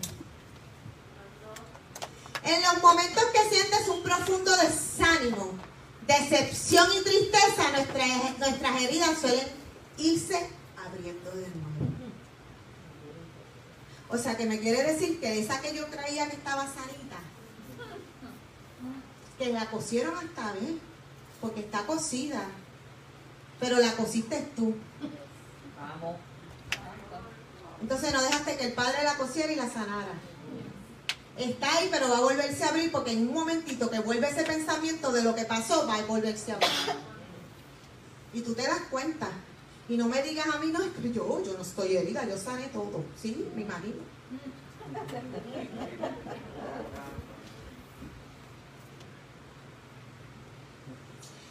En 2.43 2.61
los 2.61 2.81
momentos 2.81 3.23
que 3.33 3.49
sientes 3.49 3.87
un 3.87 4.03
profundo 4.03 4.51
desánimo, 4.57 5.53
decepción 6.05 6.87
y 6.99 7.03
tristeza, 7.03 7.71
nuestras, 7.71 8.39
nuestras 8.39 8.81
heridas 8.81 9.19
suelen 9.19 9.47
irse 9.97 10.49
abriendo 10.85 11.31
de 11.31 11.47
nuevo. 11.47 11.68
O 14.09 14.17
sea, 14.17 14.35
que 14.35 14.45
me 14.45 14.59
quiere 14.59 14.83
decir 14.83 15.19
que 15.19 15.39
esa 15.39 15.61
que 15.61 15.75
yo 15.75 15.85
creía 15.87 16.27
que 16.29 16.35
estaba 16.35 16.65
sanita, 16.65 17.17
que 19.37 19.53
la 19.53 19.69
cosieron 19.69 20.15
hasta 20.17 20.53
ver, 20.53 20.73
porque 21.39 21.61
está 21.61 21.85
cosida, 21.85 22.41
pero 23.59 23.77
la 23.77 23.93
cosiste 23.93 24.49
tú. 24.55 24.75
Vamos. 25.79 26.17
Entonces 27.81 28.13
no 28.13 28.21
dejaste 28.21 28.57
que 28.57 28.65
el 28.65 28.73
padre 28.73 29.03
la 29.03 29.15
cosiera 29.15 29.51
y 29.51 29.55
la 29.55 29.69
sanara. 29.69 30.13
Está 31.37 31.77
ahí, 31.77 31.87
pero 31.89 32.09
va 32.09 32.17
a 32.17 32.21
volverse 32.21 32.65
a 32.65 32.69
abrir 32.69 32.91
porque 32.91 33.11
en 33.11 33.29
un 33.29 33.33
momentito 33.33 33.89
que 33.89 33.99
vuelve 33.99 34.29
ese 34.29 34.43
pensamiento 34.43 35.11
de 35.13 35.23
lo 35.23 35.33
que 35.35 35.45
pasó, 35.45 35.87
va 35.87 35.95
a 35.95 36.05
volverse 36.05 36.51
a 36.51 36.55
abrir. 36.55 36.69
Y 38.33 38.41
tú 38.41 38.53
te 38.53 38.63
das 38.63 38.81
cuenta. 38.89 39.29
Y 39.89 39.97
no 39.97 40.07
me 40.07 40.21
digas 40.21 40.45
a 40.47 40.59
mí, 40.59 40.67
no, 40.67 40.83
es 40.83 40.91
que 40.91 41.11
yo, 41.11 41.43
yo 41.43 41.53
no 41.53 41.63
estoy 41.63 41.97
herida, 41.97 42.23
yo 42.27 42.37
sané 42.37 42.67
todo. 42.67 43.03
Sí, 43.19 43.49
me 43.55 43.63
imagino. 43.63 44.03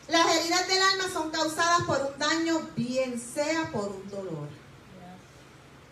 Las 0.09 0.37
heridas 0.37 0.69
del 0.69 0.83
alma 0.83 1.05
son 1.13 1.31
causadas 1.31 1.83
por 1.83 2.01
un 2.01 2.19
daño, 2.19 2.61
bien 2.77 3.21
sea 3.21 3.71
por 3.73 3.89
un 3.89 4.09
dolor. 4.09 4.49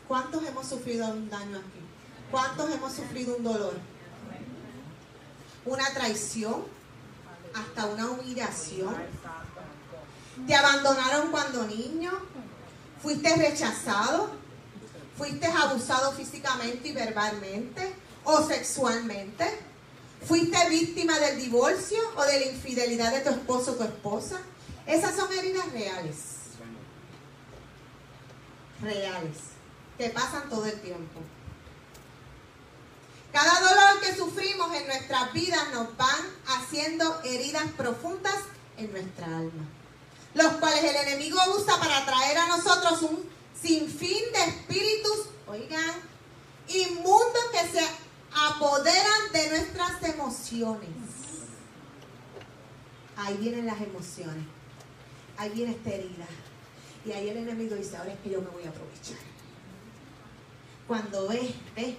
¿Cuántos 0.07 0.47
hemos 0.47 0.67
sufrido 0.69 1.09
un 1.09 1.29
daño 1.29 1.59
aquí? 1.59 1.81
¿Cuántos 2.31 2.71
hemos 2.71 2.93
sufrido 2.93 3.37
un 3.37 3.43
dolor? 3.43 3.75
Una 5.65 5.93
traición, 5.93 6.65
hasta 7.53 7.87
una 7.87 8.09
humillación. 8.11 8.95
Te 10.47 10.55
abandonaron 10.55 11.31
cuando 11.31 11.67
niño. 11.67 12.13
Fuiste 13.03 13.35
rechazado. 13.37 14.31
Fuiste 15.17 15.47
abusado 15.47 16.13
físicamente 16.13 16.89
y 16.89 16.93
verbalmente 16.93 17.95
o 18.25 18.43
sexualmente. 18.43 19.47
Fuiste 20.27 20.69
víctima 20.69 21.19
del 21.19 21.39
divorcio 21.39 21.99
o 22.17 22.23
de 22.25 22.41
la 22.41 22.47
infidelidad 22.47 23.13
de 23.13 23.21
tu 23.21 23.31
esposo 23.31 23.73
o 23.73 23.75
tu 23.77 23.85
esposa. 23.85 24.41
Esas 24.87 25.15
son 25.17 25.33
heridas 25.33 25.71
reales. 25.73 26.17
Reales. 28.83 29.37
Que 29.97 30.11
pasan 30.11 30.49
todo 30.51 30.67
el 30.67 30.79
tiempo. 30.81 31.21
Cada 33.37 33.61
dolor 33.61 34.01
que 34.01 34.17
sufrimos 34.17 34.75
en 34.75 34.87
nuestras 34.87 35.33
vidas 35.35 35.63
nos 35.75 35.95
van 35.97 36.21
haciendo 36.47 37.21
heridas 37.23 37.65
profundas 37.77 38.37
en 38.79 38.91
nuestra 38.93 39.27
alma, 39.27 39.69
los 40.37 40.53
cuales 40.59 40.85
el 40.85 40.97
enemigo 40.97 41.39
usa 41.57 41.79
para 41.79 42.05
traer 42.05 42.37
a 42.37 42.47
nosotros 42.49 43.03
un 43.03 43.25
sinfín 43.59 44.23
de 44.33 44.45
espíritus, 44.45 45.29
oigan, 45.47 45.95
inmundos 46.69 47.45
que 47.53 47.79
se 47.79 47.87
apoderan 48.35 49.33
de 49.33 49.49
nuestras 49.49 50.03
emociones. 50.03 50.91
Ahí 53.17 53.39
vienen 53.39 53.65
las 53.65 53.81
emociones, 53.81 54.45
ahí 55.39 55.49
viene 55.51 55.73
esta 55.73 55.91
herida. 55.91 56.27
Y 57.07 57.13
ahí 57.13 57.31
el 57.31 57.39
enemigo 57.39 57.75
dice, 57.75 57.97
ahora 57.97 58.13
es 58.13 58.21
que 58.21 58.31
yo 58.31 58.43
me 58.43 58.51
voy 58.51 58.65
a 58.65 58.69
aprovechar. 58.69 59.17
Cuando 60.87 61.29
ves, 61.29 61.51
ves, 61.75 61.95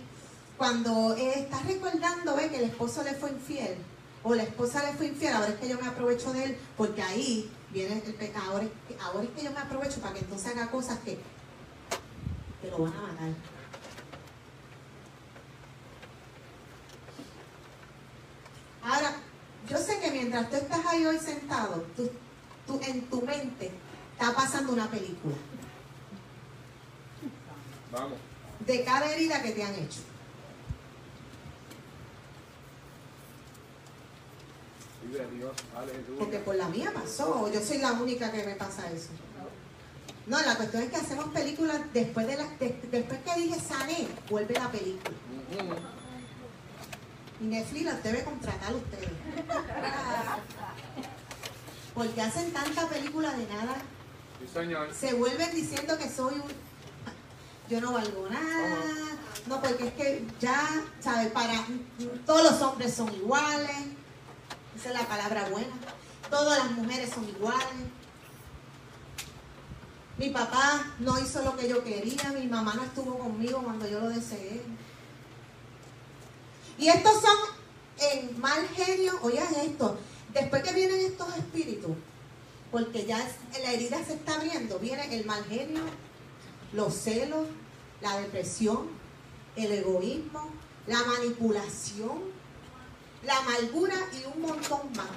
cuando 0.57 1.15
estás 1.15 1.65
recordando, 1.65 2.35
ves 2.35 2.51
que 2.51 2.57
el 2.57 2.65
esposo 2.65 3.01
le 3.03 3.15
fue 3.15 3.31
infiel 3.31 3.77
o 4.23 4.35
la 4.35 4.43
esposa 4.43 4.83
le 4.83 4.95
fue 4.95 5.07
infiel, 5.07 5.33
ahora 5.33 5.49
es 5.49 5.55
que 5.55 5.69
yo 5.69 5.79
me 5.79 5.87
aprovecho 5.87 6.33
de 6.33 6.43
él, 6.43 6.57
porque 6.75 7.01
ahí 7.01 7.49
viene 7.71 8.01
el 8.05 8.13
pecado, 8.13 8.51
ahora, 8.51 8.63
es 8.65 8.71
que- 8.87 8.97
ahora 9.03 9.23
es 9.23 9.29
que 9.31 9.43
yo 9.43 9.51
me 9.51 9.59
aprovecho 9.59 9.99
para 10.01 10.13
que 10.13 10.19
entonces 10.19 10.47
haga 10.55 10.69
cosas 10.71 10.99
que, 10.99 11.17
que 12.61 12.69
lo 12.71 12.79
van 12.79 12.93
a 12.93 13.01
matar. 13.01 13.29
Ahora, 18.83 19.15
yo 19.69 19.77
sé 19.77 19.99
que 19.99 20.11
mientras 20.11 20.49
tú 20.49 20.55
estás 20.55 20.85
ahí 20.85 21.05
hoy 21.05 21.19
sentado, 21.19 21.85
tú, 21.95 22.09
tú- 22.65 22.79
en 22.85 23.01
tu 23.09 23.21
mente 23.21 23.71
está 24.13 24.33
pasando 24.33 24.73
una 24.73 24.89
película 24.89 25.35
Vamos. 27.91 28.17
de 28.65 28.83
cada 28.83 29.11
herida 29.11 29.41
que 29.41 29.51
te 29.51 29.63
han 29.63 29.75
hecho. 29.75 29.99
Vive 35.07 35.27
Dios. 35.35 35.51
Aleluya. 35.75 36.19
Porque 36.19 36.39
por 36.39 36.55
la 36.55 36.67
mía 36.69 36.91
pasó, 36.93 37.51
yo 37.51 37.61
soy 37.61 37.77
la 37.79 37.93
única 37.93 38.31
que 38.31 38.43
me 38.43 38.55
pasa 38.55 38.89
eso. 38.91 39.09
No, 40.25 40.41
la 40.41 40.55
cuestión 40.57 40.83
es 40.83 40.89
que 40.89 40.97
hacemos 40.97 41.25
películas 41.29 41.79
después 41.93 42.27
de 42.27 42.35
la, 42.35 42.43
de- 42.59 42.79
después 42.91 43.19
que 43.23 43.39
dije 43.41 43.57
sané, 43.59 44.07
vuelve 44.29 44.53
la 44.55 44.69
película. 44.69 45.15
Y 47.39 47.43
Netflix 47.45 47.85
las 47.85 48.03
debe 48.03 48.23
contratar 48.23 48.73
ustedes. 48.75 49.09
Porque 51.93 52.21
hacen 52.21 52.51
tanta 52.51 52.87
película 52.89 53.31
de 53.33 53.45
nada, 53.47 53.75
Sí, 54.39 54.47
Señor. 54.53 54.93
se 54.93 55.13
vuelven 55.13 55.53
diciendo 55.55 55.97
que 55.97 56.09
soy 56.09 56.35
un... 56.35 56.67
Yo 57.69 57.81
no 57.81 57.93
valgo 57.93 58.27
nada. 58.29 58.77
No, 59.47 59.61
porque 59.61 59.87
es 59.87 59.93
que 59.93 60.25
ya, 60.39 60.67
¿sabes? 60.99 61.31
Para... 61.31 61.53
Todos 62.25 62.51
los 62.51 62.61
hombres 62.61 62.93
son 62.93 63.13
iguales. 63.15 63.71
Esa 64.77 64.89
es 64.89 64.95
la 64.95 65.07
palabra 65.07 65.49
buena. 65.49 65.73
Todas 66.29 66.59
las 66.59 66.71
mujeres 66.71 67.09
son 67.09 67.27
iguales. 67.27 67.65
Mi 70.19 70.29
papá 70.29 70.93
no 70.99 71.19
hizo 71.19 71.41
lo 71.41 71.57
que 71.57 71.67
yo 71.67 71.83
quería, 71.83 72.31
mi 72.31 72.45
mamá 72.45 72.75
no 72.75 72.83
estuvo 72.83 73.17
conmigo 73.17 73.61
cuando 73.63 73.87
yo 73.87 73.99
lo 74.01 74.09
deseé. 74.09 74.61
Y 76.77 76.89
estos 76.89 77.21
son 77.21 77.37
en 78.11 78.39
mal 78.39 78.67
genio, 78.75 79.17
oigan 79.23 79.53
esto, 79.55 79.97
después 80.31 80.61
que 80.61 80.73
vienen 80.73 81.01
estos 81.01 81.35
espíritus, 81.35 81.95
porque 82.71 83.05
ya 83.05 83.17
la 83.63 83.71
herida 83.71 84.03
se 84.05 84.13
está 84.13 84.35
abriendo, 84.35 84.77
viene 84.77 85.15
el 85.15 85.25
mal 85.25 85.43
genio, 85.45 85.81
los 86.73 86.93
celos, 86.93 87.47
la 88.01 88.19
depresión, 88.19 88.89
el 89.55 89.71
egoísmo, 89.71 90.49
la 90.85 91.03
manipulación, 91.03 92.36
la 93.23 93.37
amargura 93.37 93.95
y 94.13 94.25
un 94.25 94.41
montón 94.41 94.91
más. 94.95 95.07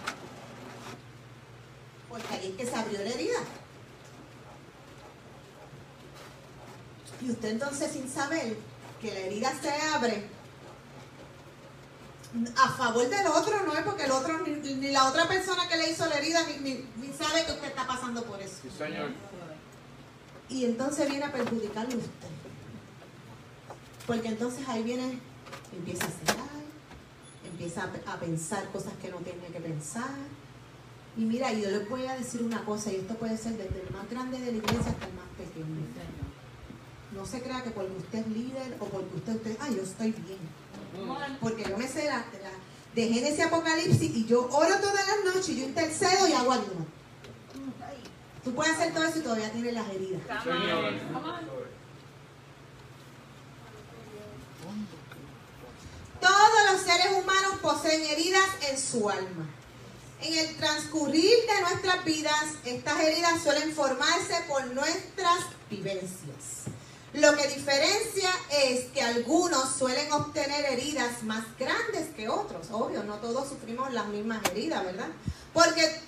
Porque 2.09 2.35
ahí 2.35 2.49
es 2.49 2.57
que 2.57 2.67
se 2.67 2.77
abrió 2.77 2.99
la 3.03 3.11
herida. 3.11 3.39
Y 7.21 7.31
usted 7.31 7.51
entonces 7.51 7.93
sin 7.93 8.11
saber 8.11 8.57
que 9.01 9.13
la 9.13 9.21
herida 9.21 9.53
se 9.61 9.71
abre 9.71 10.29
a 12.57 12.69
favor 12.71 13.09
del 13.09 13.27
otro, 13.27 13.65
no 13.65 13.75
es 13.75 13.83
porque 13.83 14.05
el 14.05 14.11
otro, 14.13 14.39
ni, 14.47 14.93
la 14.93 15.09
otra 15.09 15.27
persona 15.27 15.69
que 15.69 15.77
le 15.77 15.91
hizo 15.91 16.07
la 16.07 16.17
herida, 16.17 16.41
ni, 16.61 16.87
sabe 17.13 17.45
que 17.45 17.53
usted 17.53 17.69
está 17.69 17.87
pasando 17.87 18.23
por 18.25 18.41
eso. 18.41 18.57
Sí, 18.63 18.71
señor. 18.77 19.11
Y 20.49 20.65
entonces 20.65 21.09
viene 21.09 21.25
a 21.25 21.33
perjudicarle 21.33 21.97
usted. 21.97 22.29
Porque 24.07 24.29
entonces 24.29 24.67
ahí 24.69 24.83
viene, 24.83 25.21
empieza 25.73 26.07
a 26.07 26.11
cenar, 26.11 26.60
empieza 27.61 27.91
a, 28.07 28.17
pensar 28.19 28.65
cosas 28.73 28.93
que 29.03 29.11
no 29.11 29.19
tiene 29.19 29.47
que 29.53 29.61
pensar. 29.61 30.11
Y 31.17 31.23
mira, 31.23 31.53
yo 31.53 31.71
le 31.71 31.81
voy 31.81 32.07
a 32.07 32.17
decir 32.17 32.43
una 32.43 32.65
cosa, 32.65 32.91
y 32.91 32.97
esto 32.97 33.15
puede 33.15 33.37
ser 33.37 33.53
desde 33.53 33.83
el 33.87 33.93
más 33.93 34.09
grande 34.09 34.39
de 34.39 34.53
la 34.53 34.59
iglesia 34.59 34.91
hasta 34.93 35.07
el 35.07 35.15
más 35.15 35.29
pequeño. 35.37 35.67
No 37.13 37.27
se 37.27 37.43
crea 37.43 37.63
que 37.63 37.71
porque 37.71 37.93
usted 37.97 38.21
es 38.21 38.29
líder 38.29 38.77
o 38.81 38.85
porque 38.87 39.17
usted, 39.17 39.35
usted, 39.35 39.57
ah, 39.61 39.69
yo 39.69 39.83
estoy 39.83 40.13
bien 40.13 40.39
porque 41.41 41.65
yo 41.69 41.77
me 41.77 41.87
sé 41.87 42.05
la, 42.07 42.25
de 42.95 43.09
Génesis 43.09 43.45
Apocalipsis 43.45 44.17
y 44.17 44.27
yo 44.27 44.49
oro 44.51 44.77
todas 44.81 45.07
las 45.07 45.35
noches, 45.35 45.57
yo 45.57 45.65
intercedo 45.65 46.29
y 46.29 46.33
hago 46.33 46.53
ayuno. 46.53 46.87
Tú 48.45 48.55
puedes 48.55 48.75
hacer 48.75 48.93
todo 48.95 49.05
eso 49.05 49.19
y 49.19 49.23
todavía 49.23 49.51
tienes 49.53 49.75
las 49.75 49.89
heridas. 49.91 50.23
Todos 56.21 56.70
los 56.81 56.93
seres 56.93 57.13
humanos 57.13 57.59
poseen 57.61 58.03
heridas 58.05 58.49
en 58.69 58.79
su 58.79 59.09
alma. 59.09 59.49
En 60.23 60.35
el 60.35 60.57
transcurrir 60.57 61.35
de 61.47 61.61
nuestras 61.63 62.05
vidas, 62.05 62.45
estas 62.65 63.01
heridas 63.01 63.43
suelen 63.43 63.75
formarse 63.75 64.35
por 64.49 64.67
nuestras 64.69 65.39
vivencias. 65.71 66.65
Lo 67.15 67.37
que 67.37 67.49
diferencia 67.49 68.31
es 68.51 68.85
que 68.93 69.03
algunos 69.03 69.69
suelen 69.77 70.13
obtener 70.13 70.65
heridas 70.67 71.23
más 71.23 71.45
grandes 71.59 72.15
que 72.15 72.29
otros. 72.29 72.69
Obvio, 72.71 73.03
no 73.03 73.17
todos 73.17 73.49
sufrimos 73.49 73.93
las 73.93 74.07
mismas 74.09 74.45
heridas, 74.51 74.85
¿verdad? 74.85 75.09
Porque, 75.53 76.01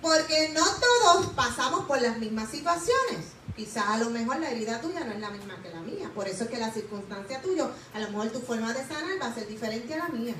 porque 0.00 0.48
no 0.50 0.64
todos 0.64 1.26
pasamos 1.34 1.86
por 1.86 2.00
las 2.00 2.18
mismas 2.18 2.50
situaciones. 2.50 3.37
Quizás 3.56 3.84
a 3.88 3.98
lo 3.98 4.10
mejor 4.10 4.38
la 4.38 4.50
herida 4.50 4.80
tuya 4.80 5.00
no 5.00 5.12
es 5.12 5.20
la 5.20 5.30
misma 5.30 5.60
que 5.62 5.70
la 5.70 5.80
mía. 5.80 6.10
Por 6.14 6.28
eso 6.28 6.44
es 6.44 6.50
que 6.50 6.58
la 6.58 6.70
circunstancia 6.70 7.42
tuya, 7.42 7.68
a 7.92 8.00
lo 8.00 8.08
mejor 8.10 8.30
tu 8.30 8.40
forma 8.40 8.72
de 8.72 8.86
sanar 8.86 9.20
va 9.20 9.26
a 9.26 9.34
ser 9.34 9.48
diferente 9.48 9.94
a 9.94 9.98
la 9.98 10.08
mía. 10.08 10.34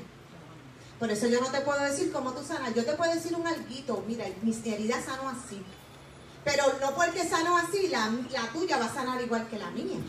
Por 0.99 1.09
eso 1.09 1.27
yo 1.27 1.39
no 1.39 1.49
te 1.49 1.61
puedo 1.61 1.81
decir 1.81 2.11
cómo 2.11 2.33
tú 2.33 2.45
sanas. 2.45 2.75
Yo 2.75 2.85
te 2.85 2.93
puedo 2.93 3.13
decir 3.13 3.33
un 3.33 3.47
alguito. 3.47 4.03
Mira, 4.05 4.25
mis 4.41 4.65
heridas 4.65 5.05
sano 5.05 5.29
así. 5.29 5.61
Pero 6.43 6.63
no 6.81 6.93
porque 6.93 7.27
sano 7.27 7.57
así, 7.57 7.87
la, 7.87 8.09
tuya 8.53 8.77
va 8.77 8.85
a 8.85 8.93
sanar 8.93 9.21
igual 9.21 9.47
que 9.47 9.57
la 9.57 9.71
mía. 9.71 9.99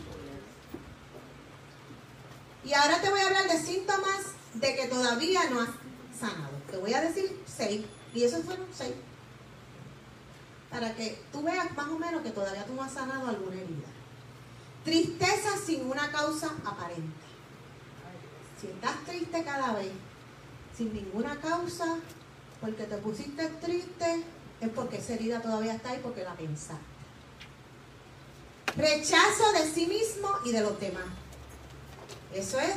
Y 2.63 2.73
ahora 2.73 3.01
te 3.01 3.09
voy 3.09 3.21
a 3.21 3.27
hablar 3.27 3.49
de 3.49 3.61
síntomas 3.61 4.21
de 4.53 4.75
que 4.75 4.87
todavía 4.87 5.49
no 5.49 5.61
has 5.61 5.69
sanado. 6.17 6.57
Te 6.69 6.77
voy 6.77 6.93
a 6.93 7.01
decir 7.01 7.41
seis. 7.45 7.85
Y 8.13 8.23
esos 8.23 8.43
fueron 8.43 8.67
seis. 8.75 8.93
Para 10.71 10.95
que 10.95 11.21
tú 11.33 11.43
veas 11.43 11.75
más 11.75 11.87
o 11.89 11.99
menos 11.99 12.21
que 12.21 12.31
todavía 12.31 12.65
tú 12.65 12.73
no 12.73 12.83
has 12.83 12.93
sanado 12.93 13.27
alguna 13.27 13.55
herida. 13.55 13.87
Tristeza 14.85 15.57
sin 15.63 15.85
una 15.85 16.09
causa 16.09 16.47
aparente. 16.65 17.11
Si 18.59 18.67
estás 18.67 19.03
triste 19.05 19.43
cada 19.43 19.73
vez, 19.73 19.91
sin 20.75 20.93
ninguna 20.93 21.35
causa, 21.41 21.97
porque 22.61 22.85
te 22.85 22.97
pusiste 22.97 23.47
triste, 23.61 24.23
es 24.61 24.69
porque 24.69 24.97
esa 24.97 25.13
herida 25.13 25.41
todavía 25.41 25.73
está 25.73 25.89
ahí 25.89 25.99
porque 26.01 26.23
la 26.23 26.35
pensaste. 26.35 26.85
Rechazo 28.77 29.51
de 29.51 29.69
sí 29.69 29.87
mismo 29.87 30.29
y 30.45 30.53
de 30.53 30.61
los 30.61 30.79
demás. 30.79 31.03
Eso 32.33 32.59
es 32.59 32.75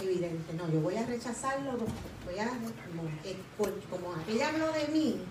evidente. 0.00 0.52
No, 0.54 0.68
yo 0.68 0.80
voy 0.80 0.96
a 0.96 1.06
rechazarlo, 1.06 1.76
voy 2.24 2.38
a, 2.40 2.48
como, 2.48 3.72
como 3.88 4.20
aquella 4.20 4.48
habló 4.48 4.72
de 4.72 4.88
mí 4.88 5.22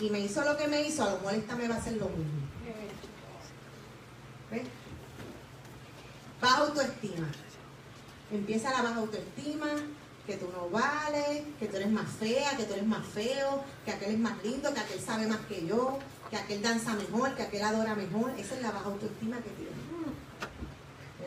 y 0.00 0.10
me 0.10 0.20
hizo 0.20 0.42
lo 0.42 0.56
que 0.56 0.66
me 0.66 0.82
hizo, 0.82 1.02
a 1.04 1.10
lo 1.10 1.16
mejor 1.18 1.34
esta 1.34 1.56
me 1.56 1.68
va 1.68 1.74
a 1.74 1.78
hacer 1.78 1.92
lo 1.94 2.08
mismo. 2.08 2.40
¿Ves? 4.50 4.62
Baja 6.40 6.56
autoestima. 6.58 7.28
Empieza 8.32 8.70
la 8.70 8.82
baja 8.82 8.96
autoestima, 8.96 9.66
que 10.26 10.36
tú 10.36 10.48
no 10.52 10.70
vales, 10.70 11.42
que 11.58 11.66
tú 11.66 11.76
eres 11.76 11.90
más 11.90 12.08
fea, 12.08 12.56
que 12.56 12.64
tú 12.64 12.72
eres 12.72 12.86
más 12.86 13.06
feo, 13.06 13.62
que 13.84 13.92
aquel 13.92 14.12
es 14.12 14.18
más 14.18 14.42
lindo, 14.42 14.72
que 14.72 14.80
aquel 14.80 15.00
sabe 15.00 15.26
más 15.26 15.40
que 15.40 15.66
yo, 15.66 15.98
que 16.30 16.36
aquel 16.36 16.62
danza 16.62 16.94
mejor, 16.94 17.34
que 17.34 17.42
aquel 17.42 17.62
adora 17.62 17.94
mejor. 17.94 18.30
Esa 18.38 18.54
es 18.54 18.62
la 18.62 18.70
baja 18.70 18.86
autoestima 18.86 19.36
que 19.38 19.50
tienes. 19.50 19.74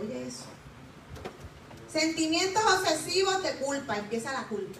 Oye 0.02 0.28
eso. 0.28 0.46
Sentimientos 1.92 2.64
obsesivos 2.64 3.44
de 3.44 3.56
culpa, 3.58 3.98
empieza 3.98 4.34
la 4.34 4.48
culpa. 4.48 4.80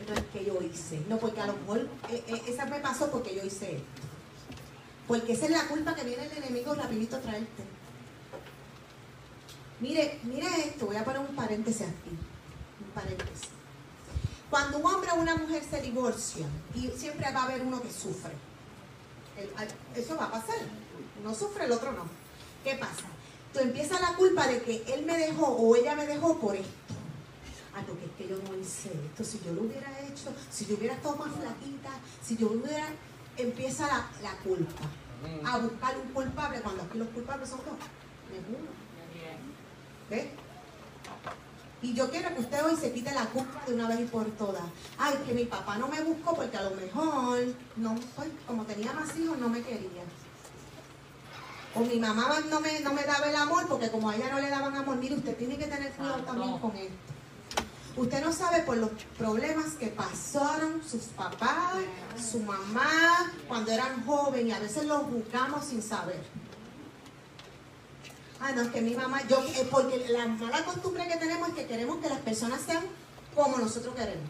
Entonces, 0.00 0.24
¿qué 0.32 0.44
yo 0.44 0.58
hice? 0.62 1.02
No, 1.08 1.18
porque 1.18 1.40
a 1.40 1.46
lo 1.46 1.54
mejor 1.54 1.88
eh, 2.10 2.24
eh, 2.26 2.42
esa 2.48 2.66
me 2.66 2.80
pasó 2.80 3.10
porque 3.10 3.34
yo 3.34 3.42
hice 3.44 3.76
esto. 3.76 3.86
Porque 5.08 5.32
esa 5.32 5.46
es 5.46 5.52
la 5.52 5.66
culpa 5.68 5.94
que 5.94 6.04
viene 6.04 6.26
el 6.26 6.42
enemigo 6.42 6.74
rapidito 6.74 7.16
a 7.16 7.20
traerte. 7.20 7.64
Mire, 9.80 10.20
mire 10.24 10.46
esto, 10.66 10.86
voy 10.86 10.96
a 10.96 11.04
poner 11.04 11.20
un 11.20 11.36
paréntesis 11.36 11.86
aquí 11.86 12.16
paréntesis. 12.96 13.50
Cuando 14.48 14.78
un 14.78 14.86
hombre 14.86 15.10
o 15.12 15.16
una 15.16 15.36
mujer 15.36 15.62
se 15.62 15.82
divorcian, 15.82 16.48
y 16.74 16.88
siempre 16.96 17.30
va 17.32 17.42
a 17.42 17.44
haber 17.44 17.62
uno 17.62 17.82
que 17.82 17.92
sufre. 17.92 18.32
eso 19.94 20.16
va 20.16 20.24
a 20.24 20.32
pasar. 20.32 20.56
Uno 21.20 21.34
sufre, 21.34 21.66
el 21.66 21.72
otro 21.72 21.92
no. 21.92 22.04
¿Qué 22.64 22.74
pasa? 22.74 23.06
Tú 23.52 23.60
empiezas 23.60 24.00
la 24.00 24.14
culpa 24.14 24.46
de 24.46 24.62
que 24.62 24.84
él 24.94 25.04
me 25.04 25.18
dejó 25.18 25.46
o 25.46 25.76
ella 25.76 25.94
me 25.94 26.06
dejó 26.06 26.38
por 26.38 26.56
esto. 26.56 26.95
Ah, 27.76 27.82
porque 27.86 28.06
es 28.06 28.12
que 28.12 28.26
yo 28.26 28.36
no 28.38 28.56
hice 28.56 28.90
esto. 28.90 29.22
Si 29.22 29.38
yo 29.44 29.52
lo 29.52 29.62
hubiera 29.62 30.00
hecho, 30.00 30.32
si 30.50 30.64
yo 30.64 30.76
hubiera 30.76 30.94
estado 30.94 31.16
más 31.16 31.28
flaquita, 31.28 31.90
si 32.22 32.36
yo 32.36 32.48
hubiera. 32.48 32.88
Empieza 33.36 33.86
la, 33.86 34.32
culpa. 34.42 34.82
A 35.44 35.58
buscar 35.58 35.94
un 35.98 36.10
culpable 36.14 36.58
cuando 36.62 36.84
aquí 36.84 36.96
los 36.96 37.08
culpables 37.08 37.50
son 37.50 37.58
dos. 37.58 37.74
¿Ves? 40.08 40.26
Y 41.82 41.92
yo 41.92 42.10
quiero 42.10 42.34
que 42.34 42.40
usted 42.40 42.64
hoy 42.64 42.76
se 42.76 42.92
quite 42.92 43.12
la 43.12 43.26
culpa 43.26 43.62
de 43.66 43.74
una 43.74 43.88
vez 43.88 44.00
y 44.00 44.04
por 44.06 44.24
todas. 44.36 44.62
Ay, 44.96 45.18
que 45.26 45.34
mi 45.34 45.44
papá 45.44 45.76
no 45.76 45.88
me 45.88 46.00
buscó 46.00 46.34
porque 46.34 46.56
a 46.56 46.62
lo 46.62 46.70
mejor, 46.76 47.40
no, 47.76 47.94
pues, 48.16 48.30
como 48.46 48.64
tenía 48.64 48.94
más 48.94 49.14
hijos, 49.18 49.36
no 49.36 49.50
me 49.50 49.60
quería. 49.60 50.04
O 51.74 51.80
mi 51.80 51.98
mamá 51.98 52.40
no 52.48 52.60
me, 52.60 52.80
no 52.80 52.94
me 52.94 53.02
daba 53.04 53.28
el 53.28 53.36
amor 53.36 53.68
porque 53.68 53.90
como 53.90 54.08
a 54.08 54.16
ella 54.16 54.30
no 54.30 54.40
le 54.40 54.48
daban 54.48 54.74
amor. 54.74 54.96
Mire, 54.96 55.16
usted 55.16 55.36
tiene 55.36 55.58
que 55.58 55.66
tener 55.66 55.92
cuidado 55.92 56.22
también 56.22 56.58
con 56.58 56.74
esto. 56.74 57.15
Usted 57.96 58.22
no 58.22 58.32
sabe 58.32 58.62
por 58.62 58.76
los 58.76 58.90
problemas 59.16 59.72
que 59.80 59.86
pasaron 59.86 60.82
sus 60.86 61.04
papás, 61.04 61.76
su 62.30 62.40
mamá, 62.40 63.32
cuando 63.48 63.72
eran 63.72 64.04
jóvenes. 64.04 64.48
Y 64.48 64.52
a 64.52 64.58
veces 64.58 64.84
los 64.84 65.10
buscamos 65.10 65.64
sin 65.64 65.82
saber. 65.82 66.22
Ah, 68.38 68.52
no, 68.52 68.62
es 68.62 68.68
que 68.68 68.82
mi 68.82 68.94
mamá, 68.94 69.26
yo, 69.26 69.42
eh, 69.42 69.66
porque 69.70 70.06
la 70.10 70.26
mala 70.26 70.62
costumbre 70.64 71.08
que 71.08 71.16
tenemos 71.16 71.48
es 71.48 71.54
que 71.54 71.66
queremos 71.66 71.98
que 71.98 72.10
las 72.10 72.18
personas 72.18 72.60
sean 72.60 72.84
como 73.34 73.56
nosotros 73.56 73.94
queremos. 73.94 74.28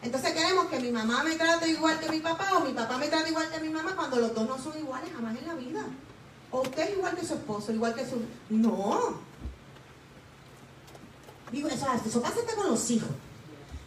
Entonces 0.00 0.32
queremos 0.32 0.66
que 0.66 0.80
mi 0.80 0.92
mamá 0.92 1.24
me 1.24 1.34
trate 1.34 1.68
igual 1.68 1.98
que 1.98 2.08
mi 2.08 2.20
papá 2.20 2.56
o 2.56 2.60
mi 2.60 2.72
papá 2.72 2.96
me 2.96 3.08
trate 3.08 3.30
igual 3.30 3.50
que 3.50 3.60
mi 3.60 3.68
mamá 3.68 3.94
cuando 3.96 4.16
los 4.16 4.34
dos 4.34 4.48
no 4.48 4.58
son 4.58 4.78
iguales 4.78 5.10
jamás 5.14 5.36
en 5.36 5.46
la 5.46 5.54
vida. 5.54 5.84
O 6.50 6.60
usted 6.62 6.84
es 6.84 6.96
igual 6.96 7.16
que 7.16 7.26
su 7.26 7.34
esposo, 7.34 7.72
igual 7.72 7.94
que 7.94 8.06
su... 8.06 8.22
No. 8.48 9.20
Digo, 11.52 11.68
eso, 11.68 11.86
eso 12.04 12.22
pasa 12.22 12.40
con 12.56 12.68
los 12.68 12.90
hijos. 12.90 13.10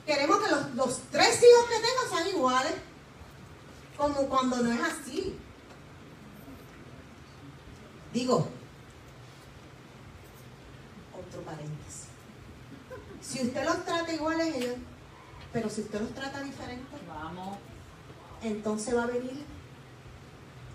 Queremos 0.05 0.39
que 0.39 0.51
los, 0.51 0.75
los 0.75 0.99
tres 1.11 1.37
hijos 1.37 1.65
que 1.69 1.75
tengo 1.75 2.09
sean 2.09 2.27
iguales. 2.27 2.73
Como 3.97 4.27
cuando 4.27 4.57
no 4.57 4.71
es 4.71 4.81
así. 4.81 5.37
Digo, 8.13 8.47
otro 11.13 11.41
paréntesis. 11.41 12.05
Si 13.21 13.45
usted 13.45 13.63
los 13.63 13.85
trata 13.85 14.11
iguales 14.13 14.55
ellos, 14.55 14.75
pero 15.53 15.69
si 15.69 15.81
usted 15.81 16.01
los 16.01 16.13
trata 16.13 16.41
diferentes, 16.41 16.99
vamos. 17.07 17.57
entonces 18.41 18.95
va 18.95 19.03
a 19.03 19.07
venir 19.07 19.43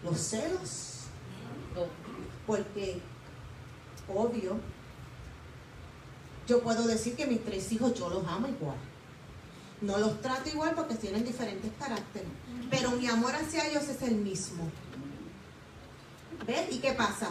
los 0.04 0.18
celos. 0.18 0.90
Porque, 2.46 3.00
obvio, 4.08 4.60
yo 6.46 6.62
puedo 6.62 6.86
decir 6.86 7.16
que 7.16 7.26
mis 7.26 7.44
tres 7.44 7.70
hijos 7.72 7.94
yo 7.94 8.08
los 8.08 8.26
amo 8.26 8.48
igual. 8.48 8.76
No 9.80 9.98
los 9.98 10.20
trato 10.20 10.48
igual 10.48 10.74
porque 10.74 10.94
tienen 10.94 11.24
diferentes 11.24 11.70
caracteres. 11.78 12.28
Pero 12.70 12.90
mi 12.92 13.06
amor 13.06 13.34
hacia 13.34 13.66
ellos 13.68 13.84
es 13.88 14.02
el 14.02 14.16
mismo. 14.16 14.64
¿Ves? 16.46 16.66
¿Y 16.70 16.78
qué 16.78 16.92
pasa? 16.92 17.30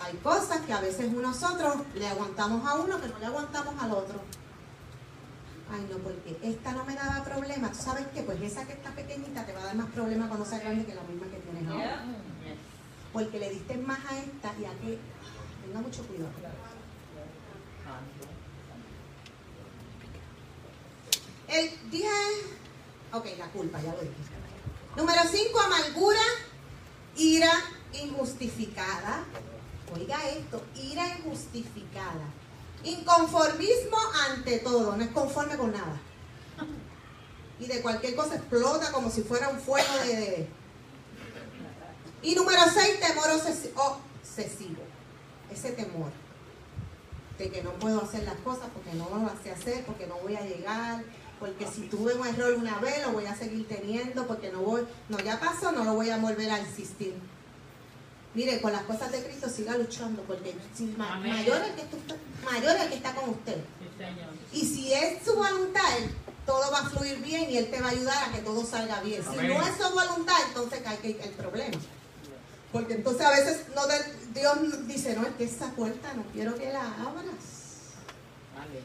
Hay 0.00 0.14
cosas 0.16 0.60
que 0.62 0.72
a 0.72 0.80
veces 0.80 1.12
nosotros 1.12 1.76
le 1.94 2.08
aguantamos 2.08 2.66
a 2.68 2.74
uno 2.74 3.00
que 3.00 3.08
no 3.08 3.18
le 3.18 3.26
aguantamos 3.26 3.74
al 3.80 3.92
otro. 3.92 4.20
Ay, 5.72 5.86
no, 5.90 5.98
porque 5.98 6.36
esta 6.42 6.72
no 6.72 6.84
me 6.84 6.94
daba 6.94 7.24
problema. 7.24 7.70
¿Tú 7.70 7.78
sabes 7.78 8.06
qué? 8.14 8.22
Pues 8.22 8.40
esa 8.42 8.66
que 8.66 8.72
está 8.72 8.90
pequeñita 8.90 9.46
te 9.46 9.52
va 9.52 9.60
a 9.60 9.64
dar 9.66 9.76
más 9.76 9.90
problemas 9.90 10.28
cuando 10.28 10.44
sea 10.44 10.58
grande 10.58 10.84
que 10.84 10.94
la 10.94 11.02
misma 11.02 11.26
que 11.26 11.38
tienes 11.38 11.70
ahora. 11.70 12.04
Porque 13.12 13.38
le 13.38 13.50
diste 13.50 13.76
más 13.78 14.00
a 14.10 14.18
esta 14.18 14.52
y 14.60 14.64
a 14.64 14.70
que 14.80 14.98
tenga 15.64 15.80
mucho 15.80 16.02
cuidado. 16.06 16.32
El, 21.52 21.90
dije, 21.90 22.08
ok, 23.12 23.26
la 23.38 23.46
culpa, 23.48 23.80
ya 23.80 23.92
lo 23.92 24.00
dije. 24.00 24.14
Número 24.96 25.20
5, 25.30 25.60
amargura, 25.60 26.20
ira 27.16 27.52
injustificada. 27.92 29.24
Oiga 29.94 30.28
esto, 30.30 30.64
ira 30.74 31.06
injustificada. 31.18 32.24
Inconformismo 32.84 33.98
ante 34.30 34.58
todo, 34.60 34.96
no 34.96 35.04
es 35.04 35.10
conforme 35.10 35.56
con 35.56 35.72
nada. 35.72 36.00
Y 37.60 37.66
de 37.66 37.82
cualquier 37.82 38.16
cosa 38.16 38.36
explota 38.36 38.90
como 38.90 39.10
si 39.10 39.22
fuera 39.22 39.48
un 39.50 39.60
fuego 39.60 39.94
de... 40.04 40.48
Y 42.22 42.34
número 42.34 42.62
6, 42.72 43.00
temor 43.00 43.28
obsesivo. 43.30 44.82
Ese 45.50 45.72
temor 45.72 46.10
de 47.38 47.50
que 47.50 47.62
no 47.62 47.72
puedo 47.74 48.02
hacer 48.02 48.24
las 48.24 48.36
cosas 48.36 48.68
porque 48.72 48.92
no 48.94 49.08
lo 49.10 49.42
sé 49.42 49.50
hacer, 49.50 49.84
porque 49.84 50.06
no 50.06 50.16
voy 50.16 50.36
a 50.36 50.42
llegar, 50.42 51.04
porque 51.42 51.66
si 51.66 51.88
tuve 51.88 52.14
un 52.14 52.24
error 52.24 52.54
una 52.54 52.78
vez 52.78 53.04
lo 53.04 53.14
voy 53.14 53.26
a 53.26 53.34
seguir 53.34 53.66
teniendo, 53.66 54.28
porque 54.28 54.52
no 54.52 54.60
voy, 54.60 54.86
no 55.08 55.18
ya 55.18 55.40
pasó, 55.40 55.72
no 55.72 55.82
lo 55.82 55.94
voy 55.94 56.08
a 56.08 56.18
volver 56.18 56.48
a 56.48 56.60
insistir. 56.60 57.14
Mire, 58.32 58.60
con 58.60 58.70
las 58.70 58.82
cosas 58.82 59.10
de 59.10 59.24
Cristo 59.24 59.48
siga 59.48 59.76
luchando, 59.76 60.22
porque 60.22 60.54
si 60.72 60.84
mayor, 60.96 61.60
es 61.62 61.70
el 61.70 61.74
que 61.74 62.14
mayor 62.44 62.76
el 62.76 62.88
que 62.88 62.94
está 62.94 63.12
con 63.16 63.30
usted. 63.30 63.56
y 64.52 64.60
si 64.60 64.92
es 64.92 65.24
su 65.24 65.34
voluntad, 65.34 65.82
todo 66.46 66.70
va 66.70 66.78
a 66.78 66.90
fluir 66.90 67.18
bien 67.18 67.50
y 67.50 67.56
Él 67.56 67.68
te 67.72 67.80
va 67.80 67.88
a 67.88 67.90
ayudar 67.90 68.28
a 68.28 68.32
que 68.32 68.38
todo 68.42 68.64
salga 68.64 69.00
bien. 69.00 69.20
Si 69.28 69.36
no 69.36 69.66
es 69.66 69.76
su 69.76 69.92
voluntad, 69.92 70.36
entonces 70.46 70.80
cae 70.84 71.18
el 71.24 71.30
problema. 71.30 71.76
Porque 72.70 72.94
entonces 72.94 73.26
a 73.26 73.30
veces 73.30 73.64
no 73.74 73.82
Dios 74.32 74.86
dice, 74.86 75.16
no, 75.16 75.22
es 75.22 75.34
que 75.34 75.44
esa 75.44 75.72
puerta 75.72 76.14
no 76.14 76.22
quiero 76.32 76.54
que 76.54 76.72
la 76.72 76.84
abras. 77.02 77.61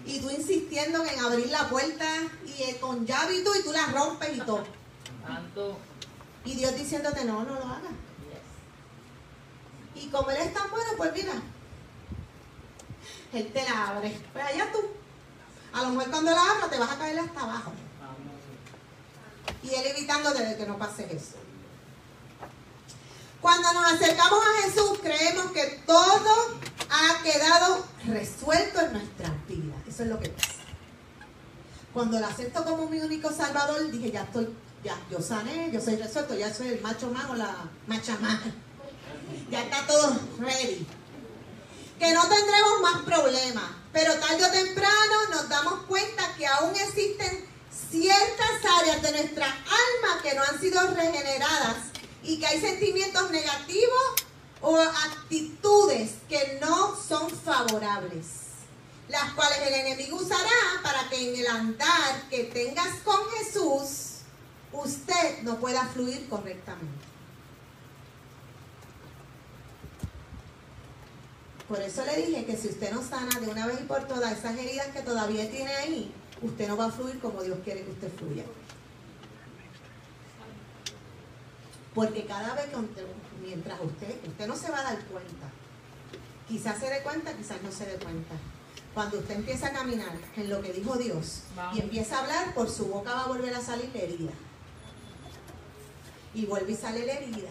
Y 0.06 0.20
tú 0.20 0.30
insistiendo 0.30 1.04
en 1.06 1.20
abrir 1.20 1.48
la 1.48 1.70
puerta 1.70 2.06
y 2.46 2.74
con 2.76 3.06
llave 3.06 3.38
y 3.38 3.44
tú, 3.44 3.52
y 3.56 3.64
tú 3.64 3.72
la 3.72 3.88
rompes 3.88 4.38
y 4.38 4.40
todo. 4.42 4.64
Y 6.46 6.56
Dios 6.56 6.76
diciéndote, 6.76 7.26
no, 7.26 7.44
no 7.44 7.56
lo 7.56 7.66
hagas. 7.66 7.92
Y 9.96 10.08
como 10.08 10.30
Él 10.30 10.38
es 10.38 10.54
tan 10.54 10.70
bueno, 10.70 10.92
pues 10.96 11.12
mira, 11.14 11.34
Él 13.34 13.52
te 13.52 13.64
la 13.64 13.90
abre. 13.90 14.18
Pues 14.32 14.46
allá 14.46 14.72
tú. 14.72 14.80
A 15.74 15.84
lo 15.84 15.90
mejor 15.90 16.12
cuando 16.12 16.32
la 16.32 16.52
abra 16.52 16.70
te 16.70 16.80
vas 16.80 16.92
a 16.92 16.98
caer 16.98 17.20
hasta 17.20 17.42
abajo. 17.42 17.72
Y 19.64 19.74
Él 19.74 19.88
evitándote 19.88 20.46
de 20.46 20.58
que 20.58 20.66
no 20.66 20.78
pase 20.78 21.08
eso. 21.14 21.36
Cuando 23.42 23.72
nos 23.74 23.94
acercamos 23.94 24.40
a 24.40 24.62
Jesús, 24.64 25.00
creemos 25.02 25.52
que 25.52 25.84
todo 25.86 26.60
ha 26.90 27.24
quedado 27.24 27.86
resuelto 28.06 28.82
en 28.82 28.94
nuestra. 28.94 29.27
Eso 29.98 30.04
es 30.04 30.12
lo 30.12 30.20
que 30.20 30.30
pasa. 30.30 30.52
Cuando 31.92 32.20
lo 32.20 32.28
acepto 32.28 32.64
como 32.64 32.88
mi 32.88 33.00
único 33.00 33.34
salvador, 33.34 33.90
dije, 33.90 34.12
ya 34.12 34.22
estoy, 34.22 34.48
ya, 34.84 34.96
yo 35.10 35.20
sané, 35.20 35.72
yo 35.74 35.82
soy 35.82 35.96
resuelto, 35.96 36.36
ya 36.36 36.54
soy 36.54 36.68
el 36.68 36.82
macho 36.82 37.10
más 37.10 37.28
o 37.32 37.34
la 37.34 37.68
macha. 37.88 38.16
Ya 39.50 39.64
está 39.64 39.88
todo 39.88 40.20
ready. 40.38 40.86
Que 41.98 42.14
no 42.14 42.22
tendremos 42.28 42.82
más 42.84 43.02
problemas, 43.02 43.72
pero 43.92 44.14
tarde 44.20 44.46
o 44.46 44.52
temprano 44.52 45.16
nos 45.32 45.50
damos 45.50 45.86
cuenta 45.88 46.36
que 46.38 46.46
aún 46.46 46.76
existen 46.76 47.48
ciertas 47.90 48.72
áreas 48.80 49.02
de 49.02 49.12
nuestra 49.14 49.48
alma 49.48 50.22
que 50.22 50.36
no 50.36 50.44
han 50.44 50.62
sido 50.62 50.80
regeneradas 50.94 51.78
y 52.22 52.40
que 52.40 52.46
hay 52.46 52.62
sentimientos 52.62 53.32
negativos 53.32 54.14
o 54.62 54.78
actitudes 54.78 56.12
que 56.30 56.60
no 56.62 56.96
son 56.96 57.32
favorables, 57.32 58.47
las 59.10 59.32
cuales 59.34 59.60
el 59.66 59.74
enemigo 59.74 60.18
usará 60.18 60.82
para 60.84 61.10
que 61.10 61.30
en 61.30 61.40
el 61.40 61.48
andar 61.48 62.30
que 62.30 62.46
tengas 62.46 63.00
con 63.04 63.20
Jesús, 63.38 64.22
usted 64.74 65.44
no 65.44 65.60
pueda 65.60 65.86
fluir 65.86 66.28
correctamente. 66.28 67.06
Por 71.68 71.82
eso 71.82 72.06
le 72.06 72.16
dije 72.26 72.46
que 72.46 72.56
si 72.56 72.70
usted 72.70 72.94
no 72.94 73.04
sana 73.04 73.40
de 73.40 73.48
una 73.48 73.68
vez 73.68 73.82
y 73.82 73.84
por 73.84 74.08
todas 74.08 74.38
esas 74.38 74.58
heridas 74.58 74.88
que 74.88 75.02
todavía 75.02 75.50
tiene 75.50 75.74
ahí, 75.76 76.14
usted 76.42 76.68
no 76.68 76.78
va 76.78 76.86
a 76.86 76.92
fluir 76.92 77.20
como 77.20 77.44
Dios 77.44 77.60
quiere 77.64 77.84
que 77.84 77.92
usted 77.92 78.12
fluya. 78.16 78.44
Porque 81.94 82.26
cada 82.26 82.54
vez 82.54 82.68
que 82.68 83.06
mientras 83.42 83.80
usted, 83.82 84.16
usted 84.28 84.48
no 84.48 84.56
se 84.56 84.70
va 84.70 84.80
a 84.80 84.84
dar 84.84 85.00
cuenta. 85.06 85.50
Quizás 86.48 86.80
se 86.80 86.90
dé 86.90 87.02
cuenta, 87.02 87.34
quizás 87.34 87.62
no 87.62 87.72
se 87.72 87.86
dé 87.86 87.98
cuenta. 87.98 88.36
Cuando 88.98 89.20
usted 89.20 89.36
empieza 89.36 89.68
a 89.68 89.74
caminar 89.74 90.10
en 90.36 90.50
lo 90.50 90.60
que 90.60 90.74
dijo 90.74 90.96
Dios 90.96 91.42
y 91.72 91.82
empieza 91.82 92.18
a 92.18 92.22
hablar, 92.22 92.56
por 92.56 92.68
su 92.68 92.88
boca 92.88 93.14
va 93.14 93.26
a 93.26 93.28
volver 93.28 93.54
a 93.54 93.62
salir 93.62 93.92
la 93.94 94.02
herida. 94.02 94.32
Y 96.34 96.48
vuelve 96.48 96.72
y 96.72 96.76
sale 96.76 97.06
la 97.06 97.14
herida. 97.14 97.50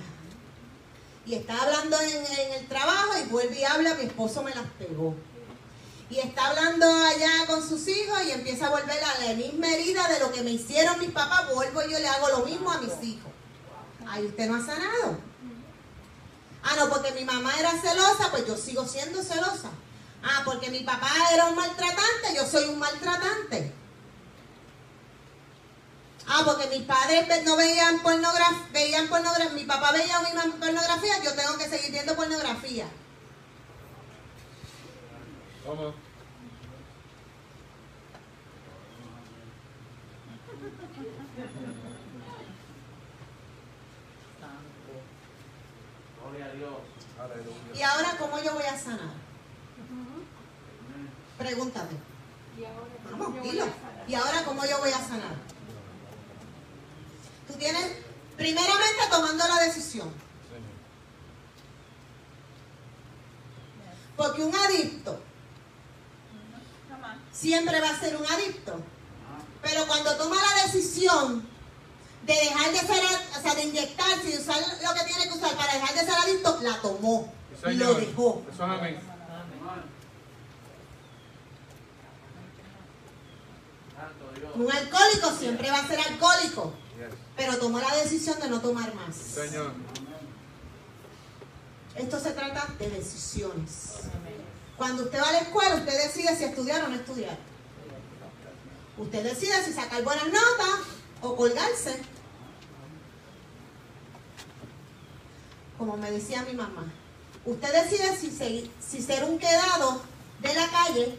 Y 1.24 1.34
está 1.36 1.62
hablando 1.62 2.00
en, 2.00 2.52
el 2.52 2.66
trabajo 2.66 3.12
y 3.24 3.28
vuelve 3.28 3.60
y 3.60 3.62
habla, 3.62 3.94
mi 3.94 4.06
esposo 4.06 4.42
me 4.42 4.52
las 4.56 4.66
pegó. 4.76 5.14
Y 6.10 6.18
está 6.18 6.48
hablando 6.48 6.84
allá 6.84 7.46
con 7.46 7.62
sus 7.62 7.86
hijos 7.86 8.18
y 8.26 8.32
empieza 8.32 8.66
a 8.66 8.70
volver 8.70 8.98
a 9.04 9.24
la 9.24 9.34
misma 9.34 9.68
herida 9.72 10.08
de 10.08 10.18
lo 10.18 10.32
que 10.32 10.42
me 10.42 10.50
hicieron 10.50 10.98
mis 10.98 11.12
papás, 11.12 11.54
vuelvo 11.54 11.80
y 11.84 11.92
yo 11.92 12.00
le 12.00 12.08
hago 12.08 12.28
lo 12.28 12.44
mismo 12.44 12.72
a 12.72 12.80
mis 12.80 13.00
hijos. 13.04 13.30
Ahí 14.08 14.26
usted 14.26 14.48
no 14.48 14.56
ha 14.56 14.66
sanado. 14.66 15.16
Ah, 16.64 16.74
no, 16.76 16.88
porque 16.88 17.12
mi 17.12 17.24
mamá 17.24 17.56
era 17.56 17.70
celosa, 17.80 18.32
pues 18.32 18.44
yo 18.48 18.56
sigo 18.56 18.84
siendo 18.84 19.22
celosa. 19.22 19.70
Ah, 20.22 20.42
porque 20.44 20.70
mi 20.70 20.80
papá 20.80 21.10
era 21.32 21.46
un 21.46 21.54
maltratante, 21.54 22.34
yo 22.34 22.44
soy 22.46 22.64
un 22.64 22.78
maltratante. 22.78 23.72
Ah, 26.28 26.42
porque 26.44 26.66
mis 26.66 26.82
padres 26.82 27.44
no 27.44 27.56
veían 27.56 28.02
pornografía, 28.02 28.66
veían 28.72 29.08
pornografía, 29.08 29.50
mi 29.50 29.64
papá 29.64 29.92
veía 29.92 30.20
pornografía, 30.58 31.22
yo 31.22 31.34
tengo 31.34 31.56
que 31.56 31.68
seguir 31.68 31.92
viendo 31.92 32.16
pornografía. 32.16 32.86
¿Cómo? 35.64 35.94
¿Y 47.74 47.82
ahora 47.82 48.16
cómo 48.18 48.42
yo 48.42 48.54
voy 48.54 48.64
a 48.64 48.78
sanar? 48.78 49.25
Pregúntate. 51.38 51.96
Vamos, 53.10 53.42
dilo. 53.42 53.64
¿Y 54.08 54.14
ahora 54.14 54.44
cómo 54.44 54.64
yo 54.64 54.78
voy 54.78 54.90
a 54.90 54.98
sanar? 54.98 55.34
Tú 57.46 57.54
tienes, 57.54 57.92
primeramente 58.36 59.02
tomando 59.10 59.46
la 59.46 59.60
decisión. 59.62 60.12
Porque 64.16 64.42
un 64.42 64.54
adicto 64.54 65.20
siempre 67.32 67.80
va 67.80 67.90
a 67.90 68.00
ser 68.00 68.16
un 68.16 68.26
adicto. 68.26 68.80
Pero 69.62 69.86
cuando 69.86 70.16
toma 70.16 70.36
la 70.36 70.62
decisión 70.64 71.46
de 72.24 72.34
dejar 72.34 72.72
de 72.72 72.78
ser, 72.78 73.04
o 73.38 73.42
sea, 73.42 73.54
de 73.54 73.64
inyectarse 73.64 74.30
y 74.30 74.36
usar 74.38 74.56
lo 74.82 74.94
que 74.94 75.04
tiene 75.04 75.24
que 75.28 75.38
usar 75.38 75.54
para 75.56 75.74
dejar 75.74 75.94
de 75.94 76.00
ser 76.00 76.14
adicto, 76.14 76.58
la 76.62 76.80
tomó. 76.80 77.32
y 77.70 77.74
lo 77.74 77.94
dejó. 77.94 78.42
Un 84.56 84.70
alcohólico 84.72 85.30
siempre 85.38 85.70
va 85.70 85.78
a 85.80 85.86
ser 85.88 86.00
alcohólico, 86.00 86.72
pero 87.36 87.58
tomó 87.58 87.78
la 87.78 87.94
decisión 87.96 88.38
de 88.40 88.48
no 88.48 88.60
tomar 88.60 88.94
más. 88.94 89.14
Señor. 89.16 89.72
Esto 91.94 92.20
se 92.20 92.30
trata 92.32 92.66
de 92.78 92.90
decisiones. 92.90 93.70
Cuando 94.76 95.04
usted 95.04 95.18
va 95.20 95.28
a 95.28 95.32
la 95.32 95.38
escuela, 95.40 95.76
usted 95.76 96.02
decide 96.06 96.36
si 96.36 96.44
estudiar 96.44 96.84
o 96.84 96.88
no 96.88 96.94
estudiar. 96.96 97.36
Usted 98.98 99.22
decide 99.24 99.62
si 99.64 99.72
sacar 99.72 100.02
buenas 100.02 100.26
notas 100.26 100.80
o 101.22 101.36
colgarse. 101.36 102.00
como 105.78 105.94
me 105.98 106.10
decía 106.10 106.42
mi 106.42 106.54
mamá, 106.54 106.90
usted 107.44 107.84
decide 107.84 108.16
si, 108.16 108.30
se- 108.30 108.70
si 108.80 109.02
ser 109.02 109.24
un 109.24 109.38
quedado 109.38 110.00
de 110.40 110.54
la 110.54 110.66
calle 110.70 111.18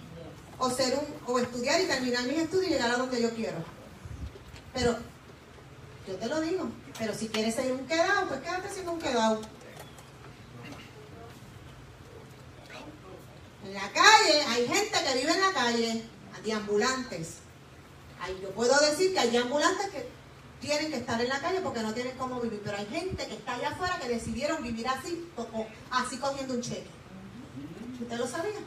o 0.60 0.70
ser 0.70 0.98
un 0.98 1.34
o 1.34 1.39
estudiar 1.39 1.82
y 1.82 1.86
terminar 1.86 2.24
mis 2.24 2.38
estudios 2.38 2.67
y 2.67 2.74
llegar 2.74 2.91
a 2.91 2.98
donde 2.98 3.22
yo 3.22 3.30
quiero. 3.32 3.58
Pero 4.74 4.98
yo 6.08 6.15
te 6.15 6.26
lo 6.28 6.41
digo, 6.41 6.70
pero 6.98 7.13
si 7.13 7.28
quieres 7.28 7.56
ser 7.56 7.72
un 7.72 7.86
quedado, 7.86 8.28
pues 8.28 8.41
quédate 8.41 8.70
siendo 8.70 8.93
un 8.93 9.00
quedado. 9.00 9.41
En 13.65 13.74
la 13.74 13.91
calle 13.91 14.43
hay 14.48 14.67
gente 14.67 14.98
que 15.06 15.20
vive 15.20 15.32
en 15.32 15.41
la 15.41 15.54
calle, 15.54 16.04
de 16.43 16.54
ambulantes. 16.54 17.38
Ay, 18.20 18.39
yo 18.41 18.52
puedo 18.52 18.80
decir 18.80 19.13
que 19.13 19.20
hay 19.20 19.36
ambulantes 19.38 19.89
que 19.89 20.08
tienen 20.62 20.91
que 20.91 20.98
estar 20.98 21.20
en 21.20 21.30
la 21.30 21.39
calle 21.39 21.60
porque 21.62 21.82
no 21.82 21.93
tienen 21.93 22.17
cómo 22.17 22.39
vivir, 22.39 22.62
pero 22.63 22.78
hay 22.78 22.86
gente 22.86 23.28
que 23.28 23.36
está 23.36 23.56
allá 23.56 23.70
afuera 23.70 24.00
que 24.00 24.08
decidieron 24.08 24.63
vivir 24.63 24.88
así, 24.88 25.28
así 25.91 26.17
cogiendo 26.17 26.54
un 26.54 26.62
cheque. 26.62 26.88
¿Usted 28.02 28.17
lo 28.17 28.28
sabía? 28.28 28.60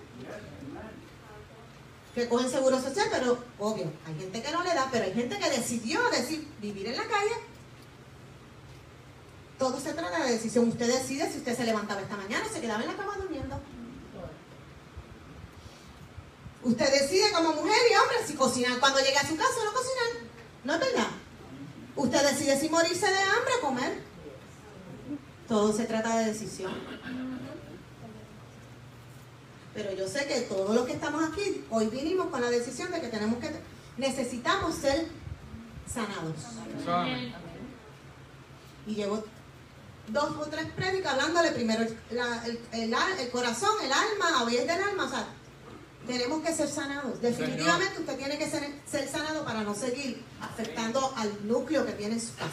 Que 2.14 2.28
cogen 2.28 2.50
seguro 2.50 2.80
social, 2.80 3.06
pero 3.10 3.38
obvio, 3.58 3.90
hay 4.06 4.18
gente 4.18 4.42
que 4.42 4.50
no 4.50 4.64
le 4.64 4.74
da, 4.74 4.88
pero 4.90 5.04
hay 5.04 5.12
gente 5.12 5.38
que 5.38 5.50
decidió 5.50 6.00
decir 6.10 6.46
vivir 6.60 6.88
en 6.88 6.96
la 6.96 7.06
calle. 7.06 7.34
Todo 9.58 9.78
se 9.78 9.92
trata 9.92 10.24
de 10.24 10.32
decisión. 10.32 10.68
Usted 10.68 10.86
decide 10.86 11.30
si 11.30 11.38
usted 11.38 11.56
se 11.56 11.64
levantaba 11.64 12.00
esta 12.00 12.16
mañana 12.16 12.44
o 12.48 12.52
se 12.52 12.60
quedaba 12.60 12.82
en 12.82 12.88
la 12.88 12.96
cama 12.96 13.16
durmiendo. 13.16 13.60
Usted 16.62 16.92
decide 16.92 17.30
como 17.32 17.52
mujer 17.52 17.78
y 17.90 17.96
hombre 17.96 18.26
si 18.26 18.34
cocinar 18.34 18.78
cuando 18.80 18.98
llegue 19.00 19.16
a 19.16 19.26
su 19.26 19.36
casa 19.36 19.60
o 19.60 19.64
no 19.64 19.72
cocinar. 19.72 20.30
¿No 20.64 20.74
es 20.74 20.80
verdad? 20.80 21.08
Usted 21.96 22.30
decide 22.30 22.58
si 22.58 22.68
morirse 22.68 23.06
de 23.06 23.18
hambre 23.18 23.54
o 23.58 23.66
comer. 23.66 24.02
Todo 25.48 25.72
se 25.72 25.84
trata 25.84 26.18
de 26.18 26.26
decisión. 26.26 26.72
Pero 29.74 29.92
yo 29.94 30.08
sé 30.08 30.26
que 30.26 30.40
todos 30.42 30.74
los 30.74 30.86
que 30.86 30.92
estamos 30.94 31.22
aquí, 31.30 31.64
hoy 31.70 31.86
vinimos 31.86 32.26
con 32.26 32.40
la 32.40 32.50
decisión 32.50 32.90
de 32.90 33.00
que 33.00 33.08
tenemos 33.08 33.38
que, 33.38 33.50
necesitamos 33.98 34.74
ser 34.74 35.06
sanados. 35.92 36.34
Amén. 37.02 37.34
Y 38.86 38.94
llevo 38.94 39.24
dos 40.08 40.30
o 40.38 40.46
tres 40.46 40.66
prédicas 40.74 41.12
hablándole 41.12 41.52
primero 41.52 41.82
el, 41.82 41.96
la- 42.10 42.44
el- 42.46 42.58
el 42.72 42.94
al- 42.94 43.18
el 43.18 43.30
corazón, 43.30 43.70
el 43.84 43.92
alma, 43.92 44.38
a 44.40 44.44
oír 44.44 44.60
del 44.62 44.82
alma. 44.82 45.04
O 45.04 45.08
sea, 45.10 45.26
tenemos 46.06 46.42
que 46.42 46.52
ser 46.52 46.68
sanados. 46.68 47.20
Definitivamente 47.20 48.00
usted 48.00 48.16
tiene 48.16 48.38
que 48.38 48.50
ser, 48.50 48.68
ser 48.90 49.08
sanado 49.08 49.44
para 49.44 49.62
no 49.62 49.74
seguir 49.74 50.22
afectando 50.40 51.12
al 51.16 51.46
núcleo 51.46 51.86
que 51.86 51.92
tiene 51.92 52.14
en 52.14 52.20
su 52.20 52.34
casa. 52.34 52.48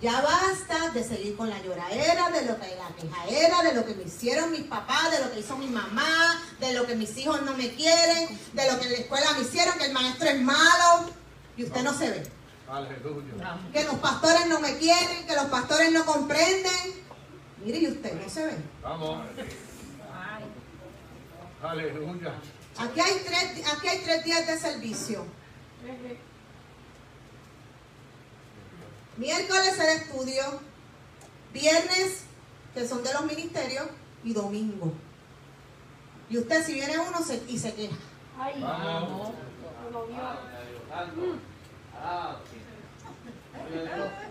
Ya 0.00 0.22
basta 0.22 0.90
de 0.94 1.04
seguir 1.04 1.36
con 1.36 1.50
la 1.50 1.60
lloradera, 1.62 2.30
de 2.30 2.46
lo 2.46 2.58
que 2.58 2.74
la 2.76 2.88
quejaera, 2.96 3.62
de 3.62 3.74
lo 3.74 3.84
que 3.84 3.94
me 3.94 4.04
hicieron 4.04 4.50
mis 4.50 4.62
papás, 4.62 5.10
de 5.10 5.22
lo 5.22 5.30
que 5.30 5.40
hizo 5.40 5.58
mi 5.58 5.66
mamá, 5.66 6.40
de 6.58 6.72
lo 6.72 6.86
que 6.86 6.94
mis 6.94 7.14
hijos 7.18 7.42
no 7.42 7.54
me 7.54 7.74
quieren, 7.74 8.38
de 8.54 8.72
lo 8.72 8.78
que 8.78 8.86
en 8.86 8.92
la 8.92 8.98
escuela 8.98 9.32
me 9.34 9.42
hicieron, 9.42 9.76
que 9.78 9.86
el 9.86 9.92
maestro 9.92 10.28
es 10.30 10.40
malo 10.40 11.10
y 11.54 11.64
usted 11.64 11.82
no 11.82 11.92
se 11.92 12.10
ve. 12.10 12.22
Aleluya. 12.66 13.58
Que 13.72 13.84
los 13.84 13.96
pastores 13.96 14.46
no 14.46 14.60
me 14.60 14.78
quieren, 14.78 15.26
que 15.26 15.34
los 15.34 15.46
pastores 15.46 15.92
no 15.92 16.06
comprenden. 16.06 17.04
Mire, 17.62 17.78
y 17.78 17.88
usted 17.88 18.22
no 18.22 18.30
se 18.30 18.46
ve. 18.46 18.56
Vamos. 18.82 19.26
Aleluya. 21.62 22.34
Aquí 22.78 23.00
hay 23.00 23.22
tres, 23.26 23.70
aquí 23.70 23.88
hay 23.88 23.98
tres 23.98 24.24
días 24.24 24.46
de 24.46 24.58
servicio. 24.58 25.26
Miércoles 29.20 29.78
el 29.78 30.00
estudio, 30.00 30.42
viernes, 31.52 32.20
que 32.72 32.88
son 32.88 33.02
de 33.04 33.12
los 33.12 33.26
ministerios, 33.26 33.86
y 34.24 34.32
domingo. 34.32 34.94
Y 36.30 36.38
usted 36.38 36.64
si 36.64 36.72
viene 36.72 36.98
uno 36.98 37.22
se- 37.22 37.42
y 37.46 37.58
se 37.58 37.74
queja. 37.74 37.96
Vamos. 38.62 39.32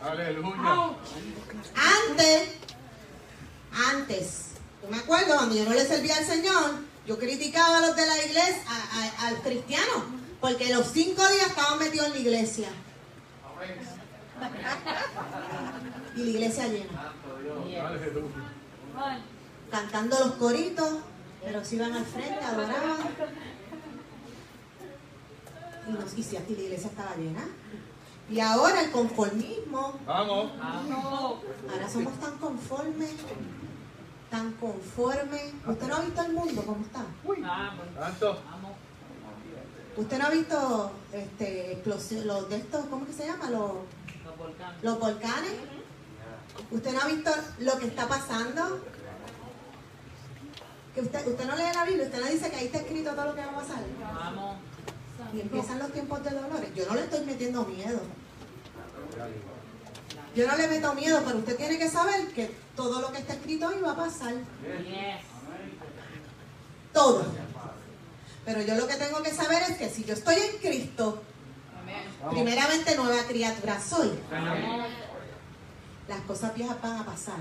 Aleluya. 0.01 0.95
Antes, 2.09 2.49
antes, 3.91 4.45
yo 4.81 4.89
me 4.89 4.97
acuerdo 4.97 5.35
cuando 5.35 5.55
yo 5.55 5.65
no 5.65 5.71
le 5.75 5.85
servía 5.85 6.15
al 6.17 6.25
Señor, 6.25 6.79
yo 7.05 7.19
criticaba 7.19 7.77
a 7.77 7.81
los 7.81 7.95
de 7.95 8.07
la 8.07 8.17
iglesia, 8.25 8.63
a- 8.67 9.25
a- 9.25 9.27
al 9.27 9.35
cristiano, 9.43 10.05
porque 10.41 10.73
los 10.73 10.87
cinco 10.87 11.27
días 11.27 11.47
estaban 11.49 11.77
metidos 11.77 12.07
en 12.07 12.13
la 12.13 12.19
iglesia. 12.19 12.69
Y 16.15 16.23
la 16.23 16.29
iglesia 16.29 16.67
llena, 16.67 17.13
cantando 19.71 20.19
los 20.19 20.31
coritos, 20.33 20.99
pero 21.43 21.63
si 21.63 21.75
iban 21.75 21.93
al 21.93 22.05
frente, 22.05 22.43
adoraban. 22.43 22.97
Y, 25.87 25.91
nos, 25.91 26.17
y 26.17 26.23
si 26.23 26.37
aquí 26.37 26.55
la 26.55 26.61
iglesia 26.63 26.89
estaba 26.89 27.15
llena. 27.15 27.47
Y 28.29 28.39
ahora 28.39 28.81
el 28.81 28.91
conformismo, 28.91 29.99
Vamos. 30.05 30.51
Ahora 31.71 31.89
somos 31.89 32.13
tan 32.19 32.37
conformes, 32.37 33.11
tan 34.29 34.51
conformes. 34.53 35.53
¿Usted 35.65 35.87
no 35.87 35.95
ha 35.95 36.01
visto 36.01 36.21
el 36.21 36.33
mundo 36.33 36.63
cómo 36.63 36.85
está? 36.85 37.05
Tanto. 37.99 38.37
¿Usted 39.97 40.17
no 40.17 40.25
ha 40.25 40.29
visto 40.29 40.91
este, 41.11 41.81
los 42.23 42.49
de 42.49 42.55
estos, 42.57 42.85
¿cómo 42.85 43.05
que 43.05 43.13
se 43.13 43.25
llama? 43.25 43.49
Los, 43.49 43.71
los 44.81 44.99
volcanes. 44.99 45.51
¿Usted 46.71 46.93
no 46.93 47.01
ha 47.01 47.07
visto 47.07 47.31
lo 47.59 47.79
que 47.79 47.87
está 47.87 48.07
pasando? 48.07 48.81
Que 50.93 51.01
usted, 51.01 51.27
usted 51.27 51.45
no 51.45 51.55
lee 51.55 51.63
la 51.73 51.85
Biblia, 51.85 52.05
usted 52.05 52.21
no 52.21 52.27
dice 52.27 52.49
que 52.49 52.55
ahí 52.57 52.65
está 52.65 52.79
escrito 52.79 53.11
todo 53.11 53.25
lo 53.25 53.35
que 53.35 53.41
va 53.41 53.51
a 53.51 53.55
pasar. 53.55 53.83
Y 55.33 55.41
empiezan 55.41 55.79
los 55.79 55.91
tiempos 55.93 56.23
de 56.23 56.31
dolores. 56.31 56.75
Yo 56.75 56.85
no 56.87 56.95
le 56.95 57.01
estoy 57.01 57.25
metiendo 57.25 57.65
miedo. 57.65 57.99
Yo 60.35 60.47
no 60.47 60.55
le 60.57 60.67
meto 60.67 60.93
miedo, 60.93 61.21
pero 61.25 61.39
usted 61.39 61.57
tiene 61.57 61.77
que 61.77 61.89
saber 61.89 62.27
que 62.33 62.55
todo 62.75 63.01
lo 63.01 63.11
que 63.11 63.19
está 63.19 63.33
escrito 63.33 63.67
ahí 63.67 63.79
va 63.81 63.91
a 63.91 63.95
pasar. 63.95 64.33
Todo. 66.93 67.25
Pero 68.45 68.61
yo 68.61 68.75
lo 68.75 68.87
que 68.87 68.95
tengo 68.95 69.21
que 69.21 69.33
saber 69.33 69.63
es 69.69 69.77
que 69.77 69.89
si 69.89 70.03
yo 70.03 70.13
estoy 70.13 70.35
en 70.35 70.57
Cristo, 70.57 71.21
Vamos. 72.19 72.33
primeramente 72.35 72.95
nueva 72.95 73.23
criatura 73.27 73.79
soy. 73.81 74.11
Las 76.07 76.21
cosas 76.21 76.53
viejas 76.55 76.81
van 76.81 76.97
a 76.97 77.05
pasar. 77.05 77.37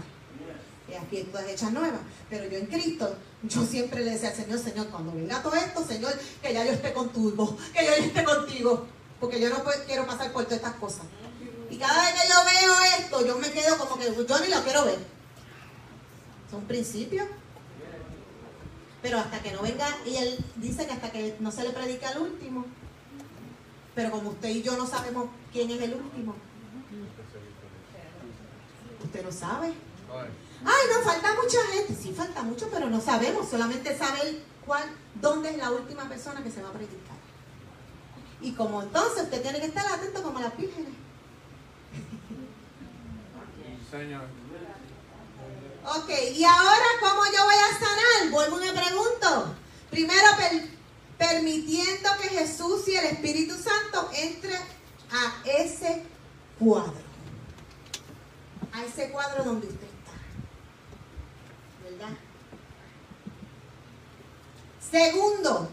Y 0.89 0.95
aquí 0.95 1.25
todas 1.31 1.47
hechas 1.49 1.73
nuevas. 1.73 2.01
Pero 2.31 2.49
yo 2.49 2.59
en 2.59 2.67
Cristo, 2.67 3.15
yo 3.43 3.65
siempre 3.65 4.05
le 4.05 4.13
decía 4.13 4.31
al 4.31 4.35
Señor, 4.37 4.59
Señor, 4.59 4.87
cuando 4.89 5.13
venga 5.13 5.43
todo 5.43 5.55
esto, 5.55 5.85
Señor, 5.85 6.13
que 6.43 6.53
ya 6.55 6.65
yo 6.65 6.73
esté 6.73 6.93
contigo, 6.93 7.57
que 7.75 7.85
yo 7.85 7.93
esté 7.93 8.25
contigo. 8.25 8.87
Porque 9.21 9.41
yo 9.41 9.51
no 9.51 9.63
puedo- 9.65 9.85
quiero 9.87 10.07
pasar 10.07 10.33
por 10.33 10.45
todas 10.45 10.59
estas 10.59 10.75
cosas. 10.75 11.03
Y 11.71 11.77
cada 11.77 12.05
vez 12.05 12.15
que 12.23 12.29
yo 12.29 12.35
veo 12.45 12.75
esto, 12.99 13.27
yo 13.27 13.39
me 13.39 13.51
quedo 13.51 13.77
como 13.79 13.99
que 13.99 14.07
yo 14.07 14.39
ni 14.41 14.49
lo 14.49 14.63
quiero 14.63 14.85
ver. 14.85 14.99
Son 16.51 16.63
principios. 16.65 17.27
Pero 19.03 19.19
hasta 19.19 19.41
que 19.43 19.53
no 19.53 19.63
venga, 19.63 19.87
y 20.07 20.17
él 20.17 20.39
dice 20.57 20.87
que 20.87 20.93
hasta 20.93 21.11
que 21.13 21.37
no 21.41 21.51
se 21.53 21.65
le 21.65 21.71
predica 21.71 22.09
al 22.09 22.19
último. 22.19 22.65
Pero 23.99 24.13
como 24.13 24.31
usted 24.31 24.51
y 24.51 24.63
yo 24.63 24.77
no 24.77 24.87
sabemos 24.87 25.27
quién 25.53 25.69
es 25.73 25.83
el 25.83 25.95
último, 25.95 26.37
usted 29.03 29.25
no 29.25 29.33
sabe. 29.33 29.73
Ay. 30.15 30.31
No, 30.63 31.01
falta 31.03 31.35
mucha 31.35 31.59
gente. 31.73 32.01
Sí, 32.01 32.15
falta 32.17 32.45
mucho, 32.45 32.69
pero 32.73 32.89
no 32.89 33.01
sabemos. 33.01 33.49
Solamente 33.49 33.99
saber 33.99 34.41
cuál, 34.65 34.85
dónde 35.21 35.51
es 35.51 35.57
la 35.57 35.73
última 35.73 36.09
persona 36.09 36.45
que 36.45 36.51
se 36.53 36.63
va 36.63 36.69
a 36.69 36.73
predicar. 36.75 37.17
Y 38.41 38.53
como 38.53 38.83
entonces 38.85 39.25
usted 39.25 39.43
tiene 39.43 39.59
que 39.59 39.67
estar 39.67 39.85
atento 39.85 40.23
como 40.23 40.39
las 40.39 40.57
vírgenes. 40.57 40.93
Señor. 43.91 44.23
Ok, 45.87 46.11
y 46.37 46.45
ahora, 46.45 46.87
¿cómo 47.01 47.23
yo 47.37 47.43
voy 47.43 47.55
a 47.57 47.79
sanar? 47.81 48.31
Vuelvo 48.31 48.63
y 48.63 48.67
me 48.67 48.73
pregunto. 48.81 49.55
Primero, 49.91 50.29
per- 50.37 50.79
permitiendo 51.19 52.11
que 52.23 52.29
Jesús 52.29 52.87
y 52.87 52.95
el 52.95 53.07
Espíritu 53.07 53.55
Santo 53.55 53.78
entre 54.25 54.55
a 54.55 55.43
ese 55.45 56.03
cuadro. 56.59 57.09
A 58.73 58.85
ese 58.85 59.11
cuadro 59.11 59.45
donde 59.45 59.67
usted 59.67 59.87
está. 59.87 60.13
¿Verdad? 61.85 62.17
Segundo, 64.91 65.71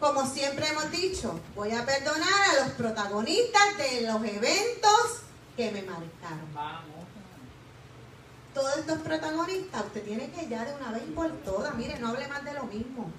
como 0.00 0.26
siempre 0.26 0.66
hemos 0.68 0.90
dicho, 0.90 1.40
voy 1.54 1.72
a 1.72 1.84
perdonar 1.84 2.50
a 2.50 2.64
los 2.64 2.72
protagonistas 2.74 3.78
de 3.78 4.02
los 4.02 4.24
eventos 4.24 5.22
que 5.56 5.70
me 5.70 5.82
marcaron 5.82 6.52
todos 8.54 8.76
estos 8.76 8.98
protagonistas, 8.98 9.86
usted 9.86 10.04
tiene 10.04 10.30
que 10.30 10.48
ya 10.48 10.64
de 10.64 10.74
una 10.74 10.92
vez 10.92 11.02
por 11.14 11.30
todas, 11.38 11.74
mire, 11.74 11.98
no 11.98 12.08
hable 12.08 12.28
más 12.28 12.44
de 12.44 12.52
lo 12.54 12.64
mismo. 12.64 13.10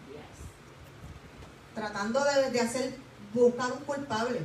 Tratando 1.74 2.24
de, 2.24 2.52
de 2.52 2.62
hacer, 2.62 2.96
buscar 3.34 3.72
un 3.72 3.80
culpable. 3.80 4.40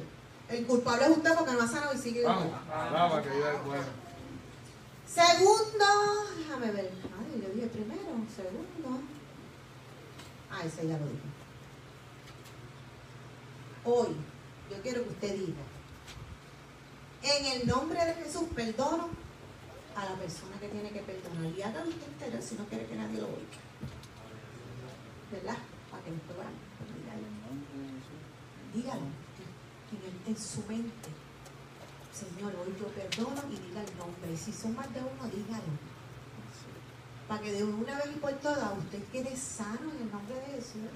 El 0.48 0.66
culpable 0.66 1.04
es 1.04 1.10
usted 1.10 1.34
porque 1.36 1.52
no 1.52 1.62
ha 1.62 1.68
sanado 1.68 1.94
y 1.94 1.98
sigue 1.98 2.24
Vamos. 2.24 2.46
igual. 2.46 2.60
Alaba 2.72 3.22
que 3.22 3.30
Dios 3.30 3.48
es 3.54 3.64
bueno. 3.64 3.84
Segundo, 5.06 5.84
déjame 6.38 6.70
ver. 6.72 6.90
Ay, 7.18 7.42
yo 7.42 7.48
dije 7.54 7.66
primero, 7.68 8.02
segundo. 8.34 9.00
Ah, 10.50 10.62
ese 10.64 10.86
ya 10.86 10.98
lo 10.98 11.06
dije. 11.06 11.28
Hoy, 13.84 14.16
yo 14.70 14.82
quiero 14.82 15.02
que 15.04 15.10
usted 15.10 15.34
diga, 15.34 15.62
en 17.22 17.46
el 17.46 17.66
nombre 17.66 18.04
de 18.04 18.14
Jesús, 18.14 18.44
perdono 18.54 19.08
a 19.96 20.04
la 20.04 20.14
persona 20.16 20.58
que 20.60 20.68
tiene 20.68 20.90
que 20.90 21.00
perdonar. 21.00 21.52
Y 21.56 21.62
hágalo 21.62 21.88
usted 21.88 22.06
entero 22.06 22.42
si 22.42 22.54
no 22.54 22.64
quiere 22.66 22.86
que 22.86 22.94
nadie 22.96 23.20
lo 23.20 23.26
oiga. 23.26 23.58
¿Verdad? 25.32 25.58
Para 25.90 26.02
que 26.04 26.10
después 26.12 26.38
vaya. 26.38 26.67
Dígalo. 28.74 29.00
En, 29.00 30.02
el- 30.04 30.28
en 30.28 30.36
su 30.38 30.60
mente. 30.66 31.08
Señor, 32.12 32.52
hoy 32.56 32.74
yo 32.78 32.86
perdono 32.88 33.42
y 33.50 33.56
diga 33.56 33.80
el 33.82 33.96
nombre. 33.98 34.32
Y 34.32 34.36
si 34.36 34.52
son 34.52 34.74
más 34.74 34.92
de 34.92 35.00
uno, 35.00 35.24
dígalo. 35.32 35.72
Para 37.28 37.42
que 37.42 37.52
de 37.52 37.64
una 37.64 37.96
vez 37.96 38.06
y 38.14 38.18
por 38.18 38.32
todas 38.34 38.76
usted 38.78 39.02
quede 39.12 39.36
sano 39.36 39.90
en 39.94 40.02
el 40.02 40.10
nombre 40.10 40.34
de 40.34 40.46
Jesús. 40.56 40.88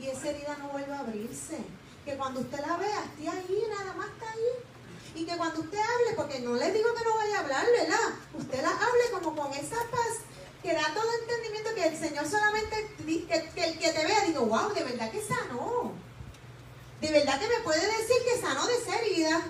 Y 0.00 0.06
esa 0.06 0.30
herida 0.30 0.56
no 0.58 0.68
vuelva 0.68 0.96
a 0.96 1.00
abrirse. 1.00 1.58
Que 2.04 2.16
cuando 2.16 2.40
usted 2.40 2.58
la 2.60 2.76
vea, 2.76 3.04
esté 3.04 3.28
ahí, 3.28 3.62
nada 3.68 3.92
más 3.94 4.08
está 4.08 4.30
ahí. 4.30 5.20
Y 5.22 5.26
que 5.26 5.36
cuando 5.36 5.60
usted 5.60 5.78
hable, 5.78 6.16
porque 6.16 6.40
no 6.40 6.54
le 6.54 6.72
digo 6.72 6.88
que 6.94 7.04
no 7.04 7.14
vaya 7.16 7.36
a 7.36 7.40
hablar, 7.40 7.66
¿verdad? 7.78 8.14
Usted 8.34 8.62
la 8.62 8.70
hable 8.70 9.10
como 9.12 9.34
con 9.36 9.52
esa 9.52 9.76
paz 9.90 10.24
que 10.62 10.72
da 10.72 10.92
todo 10.94 11.06
entendimiento 11.22 11.74
que 11.74 11.86
el 11.88 11.96
Señor 11.96 12.26
solamente, 12.26 12.90
que, 13.06 13.64
el 13.68 13.78
que 13.78 13.92
te 13.92 14.06
vea, 14.06 14.24
digo, 14.24 14.46
wow, 14.46 14.72
de 14.72 14.84
verdad 14.84 15.10
que 15.10 15.20
sanó. 15.22 15.67
De 17.00 17.12
verdad 17.12 17.38
que 17.38 17.48
me 17.48 17.62
puede 17.62 17.86
decir 17.86 18.16
que 18.24 18.40
sanó 18.40 18.66
de 18.66 18.76
esa 18.76 18.96
herida. 18.96 19.42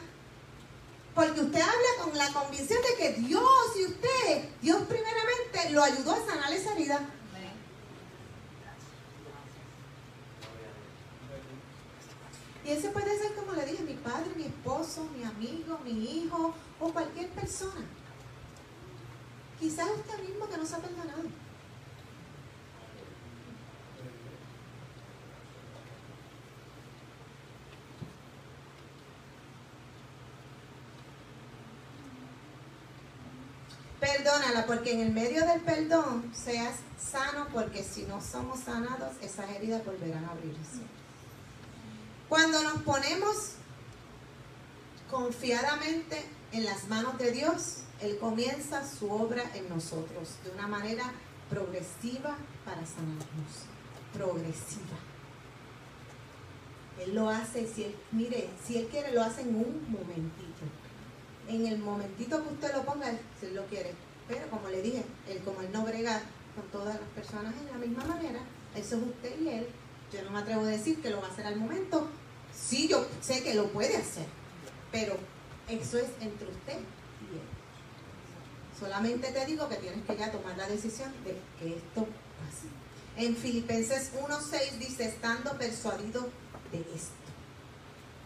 Porque 1.14 1.40
usted 1.40 1.60
habla 1.60 2.04
con 2.04 2.16
la 2.16 2.32
convicción 2.32 2.80
de 2.82 2.94
que 2.96 3.20
Dios 3.20 3.76
y 3.76 3.84
usted, 3.86 4.48
Dios 4.62 4.82
primeramente 4.88 5.70
lo 5.70 5.82
ayudó 5.82 6.12
a 6.12 6.26
sanar 6.26 6.52
esa 6.52 6.72
herida. 6.72 7.00
Y 12.64 12.70
ese 12.70 12.90
puede 12.90 13.18
ser, 13.18 13.34
como 13.34 13.52
le 13.52 13.64
dije, 13.64 13.82
mi 13.82 13.94
padre, 13.94 14.30
mi 14.36 14.44
esposo, 14.44 15.08
mi 15.16 15.24
amigo, 15.24 15.78
mi 15.84 16.18
hijo 16.18 16.54
o 16.78 16.92
cualquier 16.92 17.30
persona. 17.30 17.86
Quizás 19.58 19.88
usted 19.88 20.22
mismo 20.22 20.46
que 20.50 20.58
no 20.58 20.66
se 20.66 20.74
ha 20.74 20.78
perdonado. 20.78 21.22
Perdónala 34.00 34.66
porque 34.66 34.92
en 34.92 35.00
el 35.00 35.12
medio 35.12 35.44
del 35.44 35.60
perdón 35.60 36.32
seas 36.34 36.74
sano 37.10 37.48
porque 37.52 37.82
si 37.82 38.02
no 38.02 38.20
somos 38.20 38.60
sanados 38.60 39.16
esas 39.22 39.50
heridas 39.50 39.84
volverán 39.84 40.24
a 40.24 40.30
abrirse. 40.30 40.82
Cuando 42.28 42.62
nos 42.62 42.82
ponemos 42.82 43.52
confiadamente 45.10 46.24
en 46.52 46.64
las 46.64 46.86
manos 46.88 47.18
de 47.18 47.32
Dios, 47.32 47.78
Él 48.00 48.18
comienza 48.18 48.86
su 48.86 49.10
obra 49.10 49.42
en 49.54 49.68
nosotros 49.68 50.28
de 50.44 50.50
una 50.50 50.68
manera 50.68 51.10
progresiva 51.50 52.36
para 52.64 52.84
sanarnos. 52.86 53.66
Progresiva. 54.12 54.96
Él 57.00 57.14
lo 57.14 57.28
hace, 57.28 57.66
si 57.72 57.84
él, 57.84 57.96
mire, 58.12 58.50
si 58.64 58.78
Él 58.78 58.88
quiere, 58.88 59.12
lo 59.12 59.22
hace 59.22 59.42
en 59.42 59.54
un 59.54 59.86
momentito. 59.90 60.64
En 61.48 61.66
el 61.66 61.78
momentito 61.78 62.42
que 62.42 62.52
usted 62.52 62.74
lo 62.74 62.84
ponga, 62.84 63.10
si 63.40 63.50
lo 63.50 63.64
quiere. 63.66 63.94
Pero 64.28 64.48
como 64.50 64.68
le 64.68 64.82
dije, 64.82 65.02
Él 65.28 65.40
como 65.44 65.62
Él 65.62 65.70
no 65.72 65.84
brega 65.84 66.20
con 66.54 66.64
todas 66.70 67.00
las 67.00 67.08
personas 67.10 67.54
en 67.56 67.66
la 67.72 67.78
misma 67.78 68.04
manera, 68.04 68.40
eso 68.74 68.96
es 68.96 69.02
usted 69.02 69.40
y 69.40 69.48
Él. 69.48 69.66
Yo 70.12 70.22
no 70.22 70.30
me 70.30 70.38
atrevo 70.38 70.62
a 70.62 70.66
decir 70.66 71.00
que 71.00 71.10
lo 71.10 71.20
va 71.20 71.28
a 71.28 71.30
hacer 71.30 71.46
al 71.46 71.56
momento. 71.56 72.08
Sí, 72.54 72.88
yo 72.88 73.06
sé 73.22 73.42
que 73.42 73.54
lo 73.54 73.68
puede 73.68 73.96
hacer, 73.96 74.26
pero 74.92 75.16
eso 75.68 75.98
es 75.98 76.08
entre 76.20 76.48
usted 76.48 76.74
y 76.74 77.34
Él. 77.36 77.58
Solamente 78.78 79.32
te 79.32 79.46
digo 79.46 79.68
que 79.68 79.76
tienes 79.76 80.04
que 80.04 80.16
ya 80.16 80.30
tomar 80.30 80.56
la 80.56 80.68
decisión 80.68 81.12
de 81.24 81.36
que 81.58 81.76
esto 81.76 82.06
pase. 82.38 82.68
En 83.16 83.36
Filipenses 83.36 84.12
1.6 84.14 84.78
dice, 84.78 85.06
estando 85.06 85.56
persuadido 85.58 86.28
de 86.70 86.80
esto, 86.94 87.12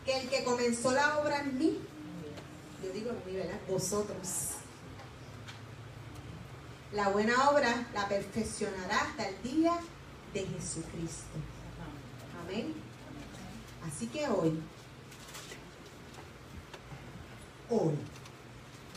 que 0.05 0.21
el 0.21 0.29
que 0.29 0.45
comenzó 0.45 0.93
la 0.93 1.19
obra 1.19 1.41
en 1.41 1.59
mí, 1.59 1.79
yo 2.93 2.99
digo 3.01 3.11
en 3.11 3.27
mí, 3.33 3.39
¿verdad? 3.39 3.59
Vosotros. 3.69 4.29
La 6.93 7.09
buena 7.09 7.49
obra 7.51 7.87
la 7.95 8.09
perfeccionará 8.09 9.01
hasta 9.01 9.29
el 9.29 9.43
día 9.43 9.73
de 10.35 10.41
Jesucristo. 10.47 11.39
Amén. 12.45 12.75
Así 13.89 14.07
que 14.09 14.29
hoy, 14.29 14.61
hoy, 17.71 17.95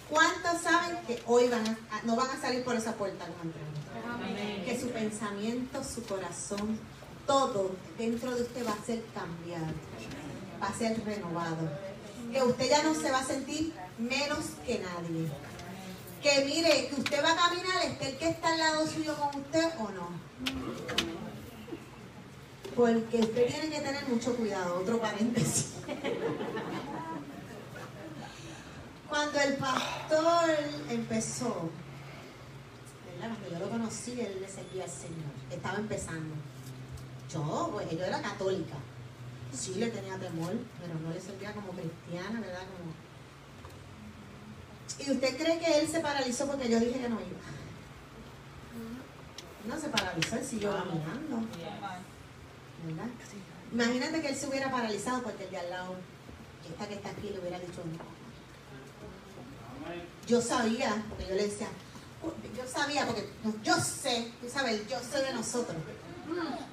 ¿cuántos 0.10 0.62
saben 0.62 0.98
que 1.08 1.22
hoy 1.26 1.48
van 1.50 1.66
a- 1.68 2.02
no 2.04 2.16
van 2.16 2.30
a 2.30 2.40
salir 2.42 2.64
por 2.64 2.76
esa 2.76 2.94
puerta 2.94 3.26
como 3.26 3.44
entraron? 3.44 4.66
Que 4.66 4.80
su 4.80 4.90
pensamiento, 4.90 5.84
su 5.84 6.04
corazón, 6.04 6.78
todo 7.26 7.72
dentro 7.98 8.36
de 8.36 8.42
usted 8.44 8.66
va 8.68 8.74
a 8.74 8.86
ser 8.86 9.04
cambiado, 9.14 9.74
va 10.62 10.68
a 10.68 10.74
ser 10.78 11.02
renovado. 11.06 11.70
Que 12.32 12.44
usted 12.44 12.70
ya 12.70 12.84
no 12.84 12.94
se 12.94 13.10
va 13.12 13.20
a 13.20 13.24
sentir 13.26 13.74
menos 13.98 14.46
que 14.66 14.80
nadie. 14.80 15.30
Que 16.22 16.46
mire, 16.46 16.88
que 16.88 16.96
usted 16.96 17.24
va 17.24 17.32
a 17.34 17.36
caminar, 17.36 17.86
esté 17.86 18.10
el 18.10 18.18
que 18.18 18.30
está 18.30 18.54
al 18.54 18.60
lado 18.60 18.88
suyo 18.88 19.16
con 19.16 19.42
usted 19.42 19.70
o 19.80 19.92
no. 19.92 20.10
Porque 22.76 23.18
usted 23.20 23.48
tiene 23.48 23.70
que 23.70 23.82
tener 23.82 24.08
mucho 24.08 24.36
cuidado, 24.36 24.80
otro 24.80 25.00
paréntesis. 25.00 25.76
Cuando 29.10 29.40
el 29.40 29.56
pastor 29.56 30.50
empezó, 30.90 31.70
¿verdad? 33.06 33.30
Cuando 33.38 33.50
yo 33.50 33.60
lo 33.60 33.70
conocí, 33.70 34.20
él 34.20 34.40
le 34.42 34.50
servía 34.50 34.84
al 34.84 34.90
Señor. 34.90 35.32
Estaba 35.52 35.78
empezando. 35.78 36.36
Yo, 37.32 37.70
pues, 37.72 37.90
yo 37.92 38.04
era 38.04 38.22
católica. 38.22 38.76
Sí 39.54 39.76
le 39.76 39.88
tenía 39.88 40.18
temor, 40.18 40.54
pero 40.82 41.00
no 41.00 41.14
le 41.14 41.22
servía 41.22 41.54
como 41.54 41.72
cristiana, 41.72 42.42
¿verdad? 42.42 42.64
Como... 42.78 42.92
¿Y 45.00 45.12
usted 45.12 45.38
cree 45.38 45.60
que 45.60 45.80
él 45.80 45.88
se 45.88 46.00
paralizó 46.00 46.48
porque 46.48 46.70
yo 46.70 46.80
dije 46.80 47.00
que 47.00 47.10
no 47.10 47.20
iba? 47.20 47.56
No 49.68 49.80
se 49.80 49.90
paralizó, 49.90 50.36
él 50.36 50.46
siguió 50.46 50.72
caminando. 50.72 51.48
¿verdad? 52.86 53.08
Imagínate 53.72 54.22
que 54.22 54.30
él 54.30 54.36
se 54.36 54.48
hubiera 54.48 54.72
paralizado 54.72 55.24
porque 55.24 55.46
el 55.46 55.52
de 55.52 55.58
al 55.58 55.70
lado, 55.70 55.96
esta 56.70 56.88
que 56.88 56.96
está 56.96 57.10
aquí, 57.10 57.30
le 57.30 57.40
hubiera 57.40 57.60
dicho 57.60 57.82
no. 57.86 58.16
Yo 60.28 60.42
sabía, 60.42 61.04
porque 61.10 61.28
yo 61.28 61.36
le 61.36 61.48
decía, 61.48 61.68
yo 62.56 62.68
sabía, 62.68 63.06
porque 63.06 63.30
yo 63.64 63.76
sé, 63.76 64.32
tú 64.42 64.50
sabes, 64.50 64.88
yo 64.88 65.00
sé 65.00 65.22
de 65.22 65.34
nosotros. 65.34 65.78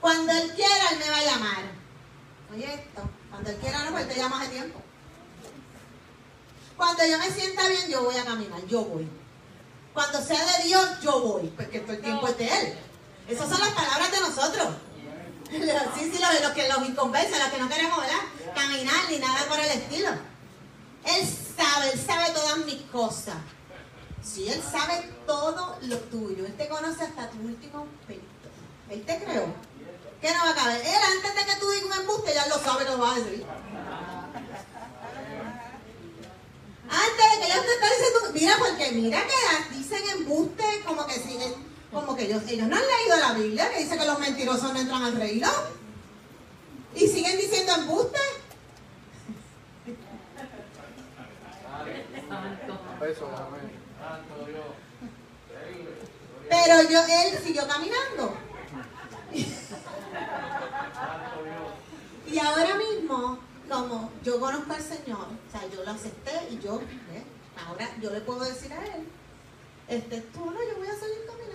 Cuando 0.01 0.33
él 0.33 0.53
quiera, 0.55 0.91
él 0.93 0.99
me 0.99 1.11
va 1.11 1.19
a 1.19 1.25
llamar. 1.25 1.63
Oye 2.53 2.75
esto, 2.75 3.03
cuando 3.31 3.51
él 3.51 3.57
quiera, 3.57 3.85
no, 3.85 3.91
pues 3.93 4.05
él 4.05 4.13
te 4.13 4.19
llama 4.19 4.41
hace 4.41 4.51
tiempo. 4.51 4.82
Cuando 6.83 7.07
yo 7.07 7.17
me 7.17 7.31
sienta 7.31 7.69
bien, 7.69 7.89
yo 7.89 8.03
voy 8.03 8.17
a 8.17 8.25
caminar, 8.25 8.61
yo 8.67 8.85
voy. 8.85 9.09
Cuando 9.95 10.21
sea 10.21 10.45
de 10.45 10.65
Dios, 10.65 11.01
yo 11.01 11.21
voy, 11.21 11.47
porque 11.57 11.79
todo 11.79 11.93
el 11.93 12.03
tiempo 12.03 12.27
es 12.27 12.37
de 12.39 12.49
Él. 12.49 12.77
Esas 13.29 13.49
son 13.49 13.61
las 13.61 13.69
palabras 13.69 14.11
de 14.11 14.19
nosotros. 14.19 14.69
Sí, 15.53 16.11
sí, 16.13 16.19
los, 16.19 16.41
los 16.41 16.51
que 16.53 16.67
los 16.69 16.89
inconversos, 16.89 17.39
los 17.39 17.49
que 17.51 17.59
no 17.59 17.69
queremos, 17.69 17.99
¿verdad? 17.99 18.19
Caminar 18.53 18.97
ni 19.11 19.19
nada 19.19 19.47
por 19.49 19.61
el 19.61 19.71
estilo. 19.71 20.09
Él 21.05 21.29
sabe, 21.57 21.93
Él 21.93 22.01
sabe 22.05 22.31
todas 22.31 22.57
mis 22.59 22.83
cosas. 22.91 23.37
Sí, 24.21 24.49
Él 24.49 24.61
sabe 24.61 25.09
todo 25.25 25.79
lo 25.83 25.99
tuyo. 25.99 26.47
Él 26.47 26.57
te 26.57 26.69
conoce 26.69 27.05
hasta 27.05 27.31
tu 27.31 27.39
último 27.43 27.87
pelito. 28.09 28.49
Él 28.91 29.05
te 29.05 29.23
creó. 29.23 29.55
¿Qué 30.21 30.33
no 30.33 30.45
va 30.47 30.51
a 30.51 30.55
caber? 30.55 30.81
Él 30.85 31.01
antes 31.17 31.35
de 31.35 31.53
que 31.53 31.61
tú 31.61 31.71
digas 31.71 31.87
un 31.87 32.01
embuste, 32.01 32.35
ya 32.35 32.47
lo 32.49 32.59
sabe, 32.59 32.85
lo 32.87 32.99
va 32.99 33.13
a 33.13 33.19
decir. 33.21 33.47
Antes 36.93 37.31
de 37.31 37.41
que 37.41 37.51
ellos 37.51 37.65
te 37.65 37.73
estén 37.73 37.89
diciendo, 37.89 38.31
mira, 38.35 38.55
porque 38.59 38.93
mira 38.93 39.23
que 39.27 39.75
dicen 39.79 40.03
embuste 40.11 40.65
como 40.87 41.07
que 41.07 41.15
siguen, 41.15 41.55
como 41.91 42.15
que 42.15 42.25
ellos, 42.25 42.43
ellos 42.47 42.69
no 42.69 42.77
han 42.77 42.83
leído 42.83 43.17
la 43.19 43.33
Biblia, 43.33 43.71
que 43.71 43.79
dice 43.83 43.97
que 43.97 44.05
los 44.05 44.19
mentirosos 44.19 44.75
no 44.75 44.79
entran 44.79 45.03
al 45.03 45.17
reino. 45.17 45.49
Y 46.95 47.09
siguen 47.09 47.39
diciendo 47.39 47.73
embuste. 47.73 48.21
Pero 56.51 56.83
yo, 56.91 57.01
él 57.01 57.39
siguió 57.43 57.67
caminando. 57.67 58.37
Y 62.33 62.39
ahora 62.39 62.75
mismo, 62.77 63.39
como 63.69 64.11
yo 64.23 64.41
conozco 64.41 64.73
al 64.73 64.83
Señor, 64.83 65.27
o 65.27 65.51
sea, 65.51 65.69
yo 65.69 65.85
lo 65.85 65.91
acepté 65.91 66.33
y 66.51 66.59
yo, 66.59 66.79
¿ves? 66.79 67.25
ahora 67.67 67.89
yo 68.01 68.11
le 68.11 68.21
puedo 68.21 68.41
decir 68.45 68.73
a 68.73 68.85
Él, 68.85 69.07
este, 69.89 70.21
tú 70.21 70.45
no, 70.51 70.53
yo 70.53 70.77
voy 70.79 70.89
a 70.89 70.99
salir 70.99 71.19
caminando. 71.27 71.53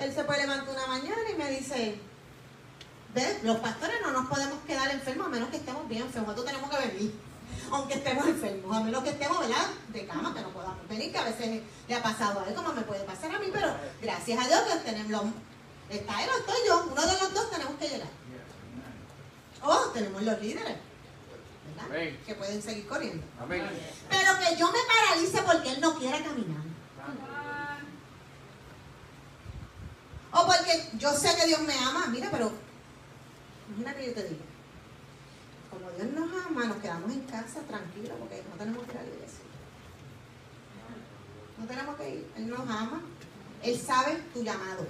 Él 0.00 0.12
se 0.12 0.24
puede 0.24 0.40
levantar 0.40 0.74
una 0.74 0.86
mañana 0.86 1.30
y 1.32 1.36
me 1.36 1.50
dice, 1.50 2.00
¿ves? 3.14 3.44
Los 3.44 3.58
pastores 3.58 3.96
no 4.02 4.10
nos 4.10 4.26
podemos 4.26 4.58
quedar 4.66 4.90
enfermos 4.90 5.26
a 5.26 5.30
menos 5.30 5.48
que 5.50 5.58
estemos 5.58 5.88
bien 5.88 6.02
enfermos, 6.02 6.34
nosotros 6.34 6.52
tenemos 6.52 6.70
que 6.70 6.88
venir, 6.88 7.14
aunque 7.70 7.94
estemos 7.94 8.26
enfermos, 8.26 8.76
a 8.76 8.80
menos 8.80 9.04
que 9.04 9.10
estemos, 9.10 9.38
¿verdad? 9.38 9.66
De 9.88 10.06
cama, 10.06 10.34
que 10.34 10.40
no 10.40 10.48
podamos 10.48 10.88
venir, 10.88 11.12
que 11.12 11.18
a 11.18 11.24
veces 11.24 11.62
le 11.86 11.94
ha 11.94 12.02
pasado 12.02 12.40
a 12.40 12.48
él 12.48 12.54
como 12.54 12.72
me 12.72 12.82
puede 12.82 13.04
pasar 13.04 13.32
a 13.32 13.38
mí, 13.38 13.46
pero 13.52 13.68
gracias 14.00 14.44
a 14.44 14.48
Dios 14.48 14.60
que 14.62 14.90
tenemos, 14.90 15.24
está 15.96 16.22
él 16.22 16.30
o 16.30 16.38
estoy 16.38 16.56
yo, 16.66 16.86
uno 16.90 17.00
de 17.00 17.20
los 17.20 17.34
dos 17.34 17.50
tenemos 17.50 17.74
que 17.76 17.88
llegar. 17.88 18.08
O 19.62 19.76
tenemos 19.90 20.22
los 20.22 20.40
líderes, 20.40 20.76
¿verdad? 21.76 22.18
Que 22.26 22.34
pueden 22.34 22.62
seguir 22.62 22.86
corriendo. 22.86 23.24
Amén. 23.40 23.68
Pero 24.10 24.38
que 24.38 24.56
yo 24.56 24.66
me 24.72 24.78
paralice 24.86 25.42
porque 25.42 25.72
él 25.72 25.80
no 25.80 25.98
quiera 25.98 26.22
caminar. 26.22 26.62
O 30.32 30.46
porque 30.46 30.88
yo 30.94 31.12
sé 31.12 31.36
que 31.36 31.46
Dios 31.46 31.60
me 31.60 31.78
ama, 31.78 32.06
mira, 32.06 32.28
pero 32.30 32.52
imagínate 33.68 34.00
que 34.00 34.06
yo 34.06 34.14
te 34.14 34.28
digo, 34.30 34.40
como 35.70 35.90
Dios 35.90 36.08
nos 36.12 36.46
ama, 36.46 36.64
nos 36.64 36.78
quedamos 36.78 37.12
en 37.12 37.20
casa 37.24 37.60
tranquilos 37.60 38.16
porque 38.18 38.42
no 38.50 38.56
tenemos 38.56 38.84
que 38.84 38.92
ir 38.92 38.98
a 38.98 39.02
la 39.02 39.08
iglesia. 39.08 39.44
No 41.58 41.66
tenemos 41.66 41.96
que 41.96 42.10
ir, 42.10 42.32
Él 42.36 42.48
nos 42.48 42.60
ama, 42.60 43.02
Él 43.62 43.78
sabe 43.78 44.22
tu 44.32 44.42
llamado. 44.42 44.86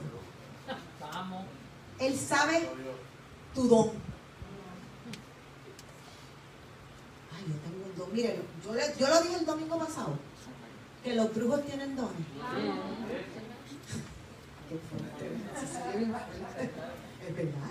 Él 1.99 2.19
sabe 2.19 2.69
tu 3.55 3.69
don. 3.69 3.91
Ay, 7.33 7.45
yo 7.47 7.55
tengo 7.63 7.87
un 7.87 7.97
don. 7.97 8.13
Mire, 8.13 8.41
yo, 8.99 9.09
lo 9.09 9.23
dije 9.23 9.37
el 9.37 9.47
domingo 9.47 9.79
pasado, 9.79 10.19
que 11.05 11.15
los 11.15 11.33
brujos 11.35 11.65
tienen 11.65 11.95
dones. 11.95 12.27
Fuerte. 14.69 15.29
Es 17.29 17.37
verdad. 17.37 17.71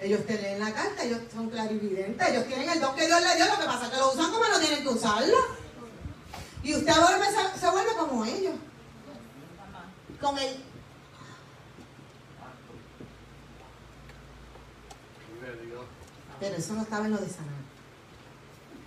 Ellos 0.00 0.26
te 0.26 0.42
leen 0.42 0.58
la 0.58 0.72
carta, 0.72 1.04
ellos 1.04 1.20
son 1.32 1.48
clarividentes, 1.48 2.28
ellos 2.28 2.46
tienen 2.46 2.68
el 2.68 2.80
don 2.80 2.94
que 2.96 3.06
Dios 3.06 3.22
les 3.22 3.36
dio, 3.36 3.46
lo 3.46 3.60
que 3.60 3.66
pasa 3.66 3.84
es 3.84 3.90
que 3.90 3.96
lo 3.96 4.12
usan 4.12 4.32
como 4.32 4.44
no 4.48 4.58
tienen 4.58 4.82
que 4.82 4.88
usarlo. 4.88 5.36
Y 6.62 6.74
usted 6.74 6.92
vuelve, 6.92 7.26
se, 7.26 7.60
se 7.60 7.70
vuelve 7.70 7.92
como 7.96 8.24
ellos. 8.24 8.54
Con 10.20 10.38
el 10.38 10.64
Vive 15.33 15.33
Dios. 15.33 15.33
Pero 16.40 16.56
eso 16.56 16.74
no 16.74 16.82
estaba 16.82 17.06
en 17.06 17.12
lo 17.12 17.18
de 17.18 17.28
sanar. 17.28 17.62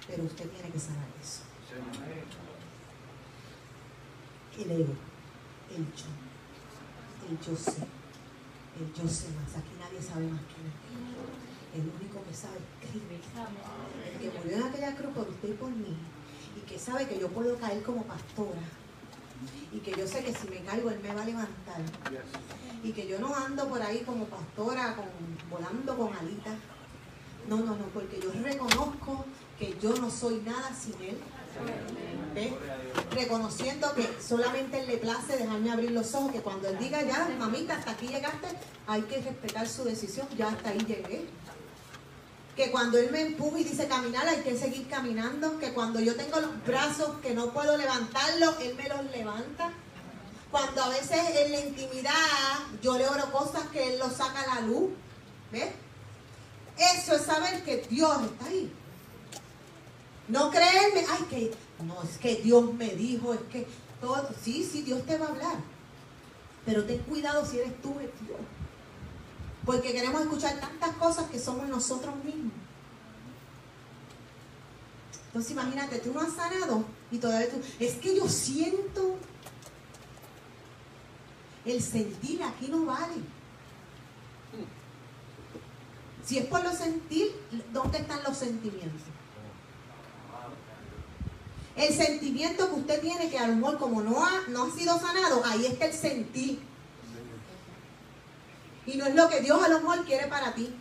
Pero 0.07 0.23
usted 0.23 0.49
tiene 0.49 0.69
que 0.69 0.79
sanar 0.79 1.07
eso. 1.21 1.41
El 4.57 4.71
ego, 4.71 4.93
el 5.69 5.85
yo, 5.93 6.09
el 7.29 7.39
yo 7.39 7.55
sé, 7.55 7.83
el 8.79 8.93
yo 8.93 9.07
sé 9.07 9.27
más. 9.29 9.55
Aquí 9.55 9.69
nadie 9.79 10.01
sabe 10.01 10.27
más 10.27 10.41
que 10.41 10.57
yo. 10.63 10.71
El 11.75 11.81
único 11.81 12.23
que 12.23 12.33
sabe 12.33 12.57
es 12.57 12.89
Cristo. 12.89 13.41
El 14.13 14.31
que 14.31 14.39
murió 14.39 14.57
en 14.57 14.63
aquella 14.63 14.95
cruz 14.95 15.13
por 15.13 15.29
usted 15.29 15.49
y 15.49 15.53
por 15.53 15.69
mí. 15.69 15.95
Y 16.55 16.61
que 16.61 16.79
sabe 16.79 17.07
que 17.07 17.19
yo 17.19 17.29
puedo 17.29 17.55
caer 17.59 17.83
como 17.83 18.03
pastora. 18.03 18.61
Y 19.71 19.79
que 19.79 19.91
yo 19.91 20.07
sé 20.07 20.23
que 20.23 20.33
si 20.33 20.47
me 20.47 20.61
caigo, 20.61 20.89
Él 20.89 20.99
me 21.01 21.13
va 21.13 21.21
a 21.21 21.25
levantar. 21.25 21.81
Y 22.83 22.91
que 22.91 23.07
yo 23.07 23.19
no 23.19 23.35
ando 23.35 23.67
por 23.67 23.81
ahí 23.81 23.99
como 24.05 24.25
pastora, 24.25 24.95
volando 25.49 25.97
con 25.97 26.13
alitas. 26.15 26.55
No, 27.47 27.57
no, 27.57 27.75
no, 27.75 27.85
porque 27.93 28.19
yo 28.21 28.31
reconozco 28.43 29.25
que 29.57 29.77
yo 29.81 29.95
no 29.95 30.09
soy 30.11 30.41
nada 30.45 30.71
sin 30.73 30.93
Él. 31.01 31.17
Reconociendo 33.11 33.93
que 33.95 34.07
solamente 34.21 34.81
Él 34.81 34.87
le 34.87 34.97
place 34.97 35.37
dejarme 35.37 35.71
abrir 35.71 35.91
los 35.91 36.13
ojos, 36.13 36.31
que 36.31 36.41
cuando 36.41 36.67
Él 36.69 36.77
diga 36.77 37.01
ya, 37.03 37.27
mamita, 37.39 37.77
hasta 37.77 37.91
aquí 37.91 38.07
llegaste, 38.07 38.47
hay 38.85 39.01
que 39.03 39.21
respetar 39.21 39.67
su 39.67 39.83
decisión, 39.83 40.27
ya 40.37 40.49
hasta 40.49 40.69
ahí 40.69 40.79
llegué. 40.79 41.25
Que 42.57 42.71
cuando 42.71 42.97
Él 42.97 43.11
me 43.11 43.21
empuja 43.21 43.59
y 43.59 43.63
dice 43.63 43.87
caminar, 43.87 44.27
hay 44.27 44.41
que 44.41 44.57
seguir 44.57 44.89
caminando. 44.89 45.59
Que 45.59 45.73
cuando 45.73 45.99
yo 45.99 46.15
tengo 46.15 46.41
los 46.41 46.65
brazos 46.65 47.11
que 47.21 47.33
no 47.33 47.53
puedo 47.53 47.77
levantarlos, 47.77 48.55
Él 48.61 48.75
me 48.75 48.89
los 48.89 49.05
levanta. 49.11 49.71
Cuando 50.51 50.83
a 50.83 50.89
veces 50.89 51.19
en 51.35 51.51
la 51.51 51.59
intimidad 51.59 52.11
yo 52.81 52.97
le 52.97 53.07
oro 53.07 53.31
cosas 53.31 53.67
que 53.71 53.93
Él 53.93 53.99
los 53.99 54.13
saca 54.13 54.41
a 54.41 54.55
la 54.55 54.61
luz. 54.61 54.89
¿Ves? 55.51 55.69
Eso 56.77 57.15
es 57.15 57.21
saber 57.21 57.63
que 57.63 57.77
Dios 57.89 58.23
está 58.23 58.45
ahí. 58.47 58.71
No 60.27 60.51
creerme, 60.51 61.05
ay, 61.09 61.25
que 61.29 61.53
no, 61.83 62.01
es 62.03 62.17
que 62.17 62.35
Dios 62.41 62.73
me 62.73 62.89
dijo, 62.95 63.33
es 63.33 63.41
que 63.51 63.67
todo. 64.01 64.29
Sí, 64.43 64.67
sí, 64.69 64.81
Dios 64.81 65.05
te 65.05 65.17
va 65.17 65.27
a 65.27 65.29
hablar. 65.29 65.57
Pero 66.65 66.83
ten 66.85 66.99
cuidado 66.99 67.45
si 67.45 67.59
eres 67.59 67.81
tú 67.81 67.91
el 67.99 68.11
Dios. 68.25 68.39
Porque 69.67 69.91
queremos 69.91 70.21
escuchar 70.21 70.61
tantas 70.61 70.95
cosas 70.95 71.29
que 71.29 71.37
somos 71.37 71.67
nosotros 71.67 72.15
mismos. 72.23 72.53
Entonces 75.27 75.51
imagínate, 75.51 75.99
tú 75.99 76.13
no 76.13 76.21
has 76.21 76.33
sanado 76.33 76.85
y 77.11 77.17
todavía 77.17 77.49
tú, 77.51 77.57
es 77.77 77.95
que 77.95 78.15
yo 78.15 78.29
siento, 78.29 79.17
el 81.65 81.83
sentir 81.83 82.41
aquí 82.43 82.69
no 82.69 82.85
vale. 82.85 83.15
Si 86.25 86.37
es 86.37 86.45
por 86.45 86.63
lo 86.63 86.71
sentir, 86.71 87.35
¿dónde 87.73 87.97
están 87.97 88.23
los 88.23 88.37
sentimientos? 88.37 89.01
El 91.75 91.93
sentimiento 91.93 92.69
que 92.69 92.79
usted 92.79 93.01
tiene, 93.01 93.29
que 93.29 93.37
a 93.37 93.49
lo 93.49 93.77
como 93.77 94.01
no 94.01 94.25
no 94.47 94.63
ha 94.63 94.71
sido 94.71 94.97
sanado, 94.97 95.43
ahí 95.43 95.65
está 95.65 95.87
el 95.87 95.93
sentir. 95.93 96.76
Y 98.87 98.97
no 98.97 99.05
es 99.05 99.13
lo 99.15 99.29
que 99.29 99.41
Dios 99.41 99.61
a 99.63 99.67
lo 99.67 99.79
mejor 99.81 100.03
quiere 100.05 100.27
para 100.27 100.53
ti. 100.55 100.73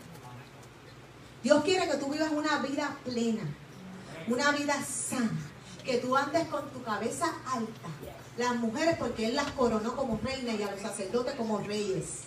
Dios 1.43 1.63
quiere 1.65 1.87
que 1.89 1.97
tú 1.99 2.07
vivas 2.11 2.31
una 2.33 2.59
vida 2.61 2.97
plena, 3.05 3.43
una 4.29 4.51
vida 4.53 4.75
sana, 4.83 5.31
que 5.85 5.99
tú 5.99 6.17
andes 6.17 6.47
con 6.49 6.71
tu 6.71 6.83
cabeza 6.83 7.27
alta. 7.47 7.89
Las 8.39 8.55
mujeres, 8.57 8.97
porque 8.99 9.27
Él 9.27 9.35
las 9.37 9.51
coronó 9.53 9.95
como 9.97 10.19
reinas 10.23 10.59
y 10.59 10.63
a 10.63 10.71
los 10.71 10.81
sacerdotes 10.81 11.35
como 11.37 11.59
reyes. 11.59 12.23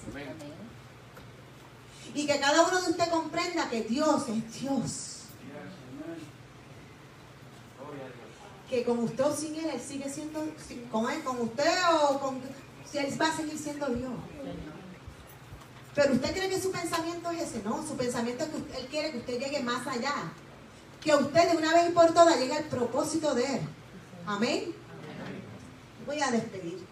Y 2.14 2.26
que 2.26 2.40
cada 2.40 2.64
uno 2.68 2.82
de 2.82 2.90
ustedes 2.92 3.10
comprenda 3.10 3.70
que 3.70 3.84
Dios 3.84 4.24
es 4.30 4.60
Dios. 4.62 5.06
Que 8.70 8.84
con 8.84 9.00
usted 9.00 9.24
o 9.24 9.36
sin 9.36 9.56
Él, 9.56 9.70
Él 9.74 9.80
sigue 9.82 10.10
siendo, 10.10 10.46
si- 10.68 10.86
con 10.92 11.10
Él, 11.10 11.24
con 11.24 11.40
usted 11.42 11.72
o 12.02 12.20
con... 12.20 12.40
Si 12.90 12.98
Él 12.98 13.16
va 13.22 13.28
a 13.28 13.36
seguir 13.36 13.58
siendo 13.58 13.86
Dios. 13.88 14.12
Pero 16.00 16.14
usted 16.14 16.32
cree 16.32 16.48
que 16.50 16.62
su 16.62 16.72
pensamiento 16.72 17.30
es 17.32 17.42
ese, 17.42 17.62
no, 17.62 17.86
su 17.86 17.98
pensamiento 17.98 18.46
es 18.46 18.50
que 18.52 18.56
usted- 18.56 18.80
Él 18.80 18.88
quiere 18.88 19.12
que 19.12 19.18
usted 19.18 19.38
llegue 19.38 19.62
más 19.62 19.86
allá. 19.86 20.14
Que 21.02 21.14
usted 21.14 21.52
de 21.52 21.58
una 21.58 21.74
vez 21.74 21.90
y 21.90 21.92
por 21.92 22.14
todas 22.14 22.38
llegue 22.40 22.54
al 22.54 22.64
propósito 22.66 23.36
de 23.36 23.44
Él. 23.58 23.62
Amén. 24.26 24.74
Voy 26.06 26.22
a 26.22 26.32
despedir. 26.32 26.86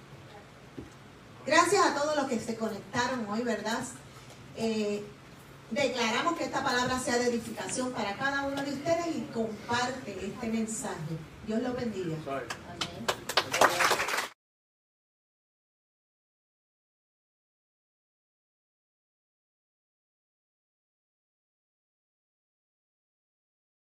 Gracias 1.46 1.86
a 1.86 1.96
todos 1.96 2.18
los 2.18 2.26
que 2.28 2.38
se 2.38 2.58
conectaron 2.58 3.26
hoy, 3.30 3.44
¿verdad? 3.44 3.80
Eh, 4.58 5.06
declaramos 5.72 6.38
que 6.38 6.44
esta 6.44 6.62
palabra 6.62 7.00
sea 7.00 7.18
de 7.18 7.30
edificación 7.30 7.94
para 7.94 8.14
cada 8.18 8.44
uno 8.44 8.62
de 8.62 8.74
ustedes 8.74 9.08
y 9.16 9.22
comparte 9.34 10.18
este 10.22 10.48
mensaje. 10.48 11.16
Dios 11.46 11.62
los 11.62 11.74
bendiga. 11.78 12.18
Amén. 12.28 13.27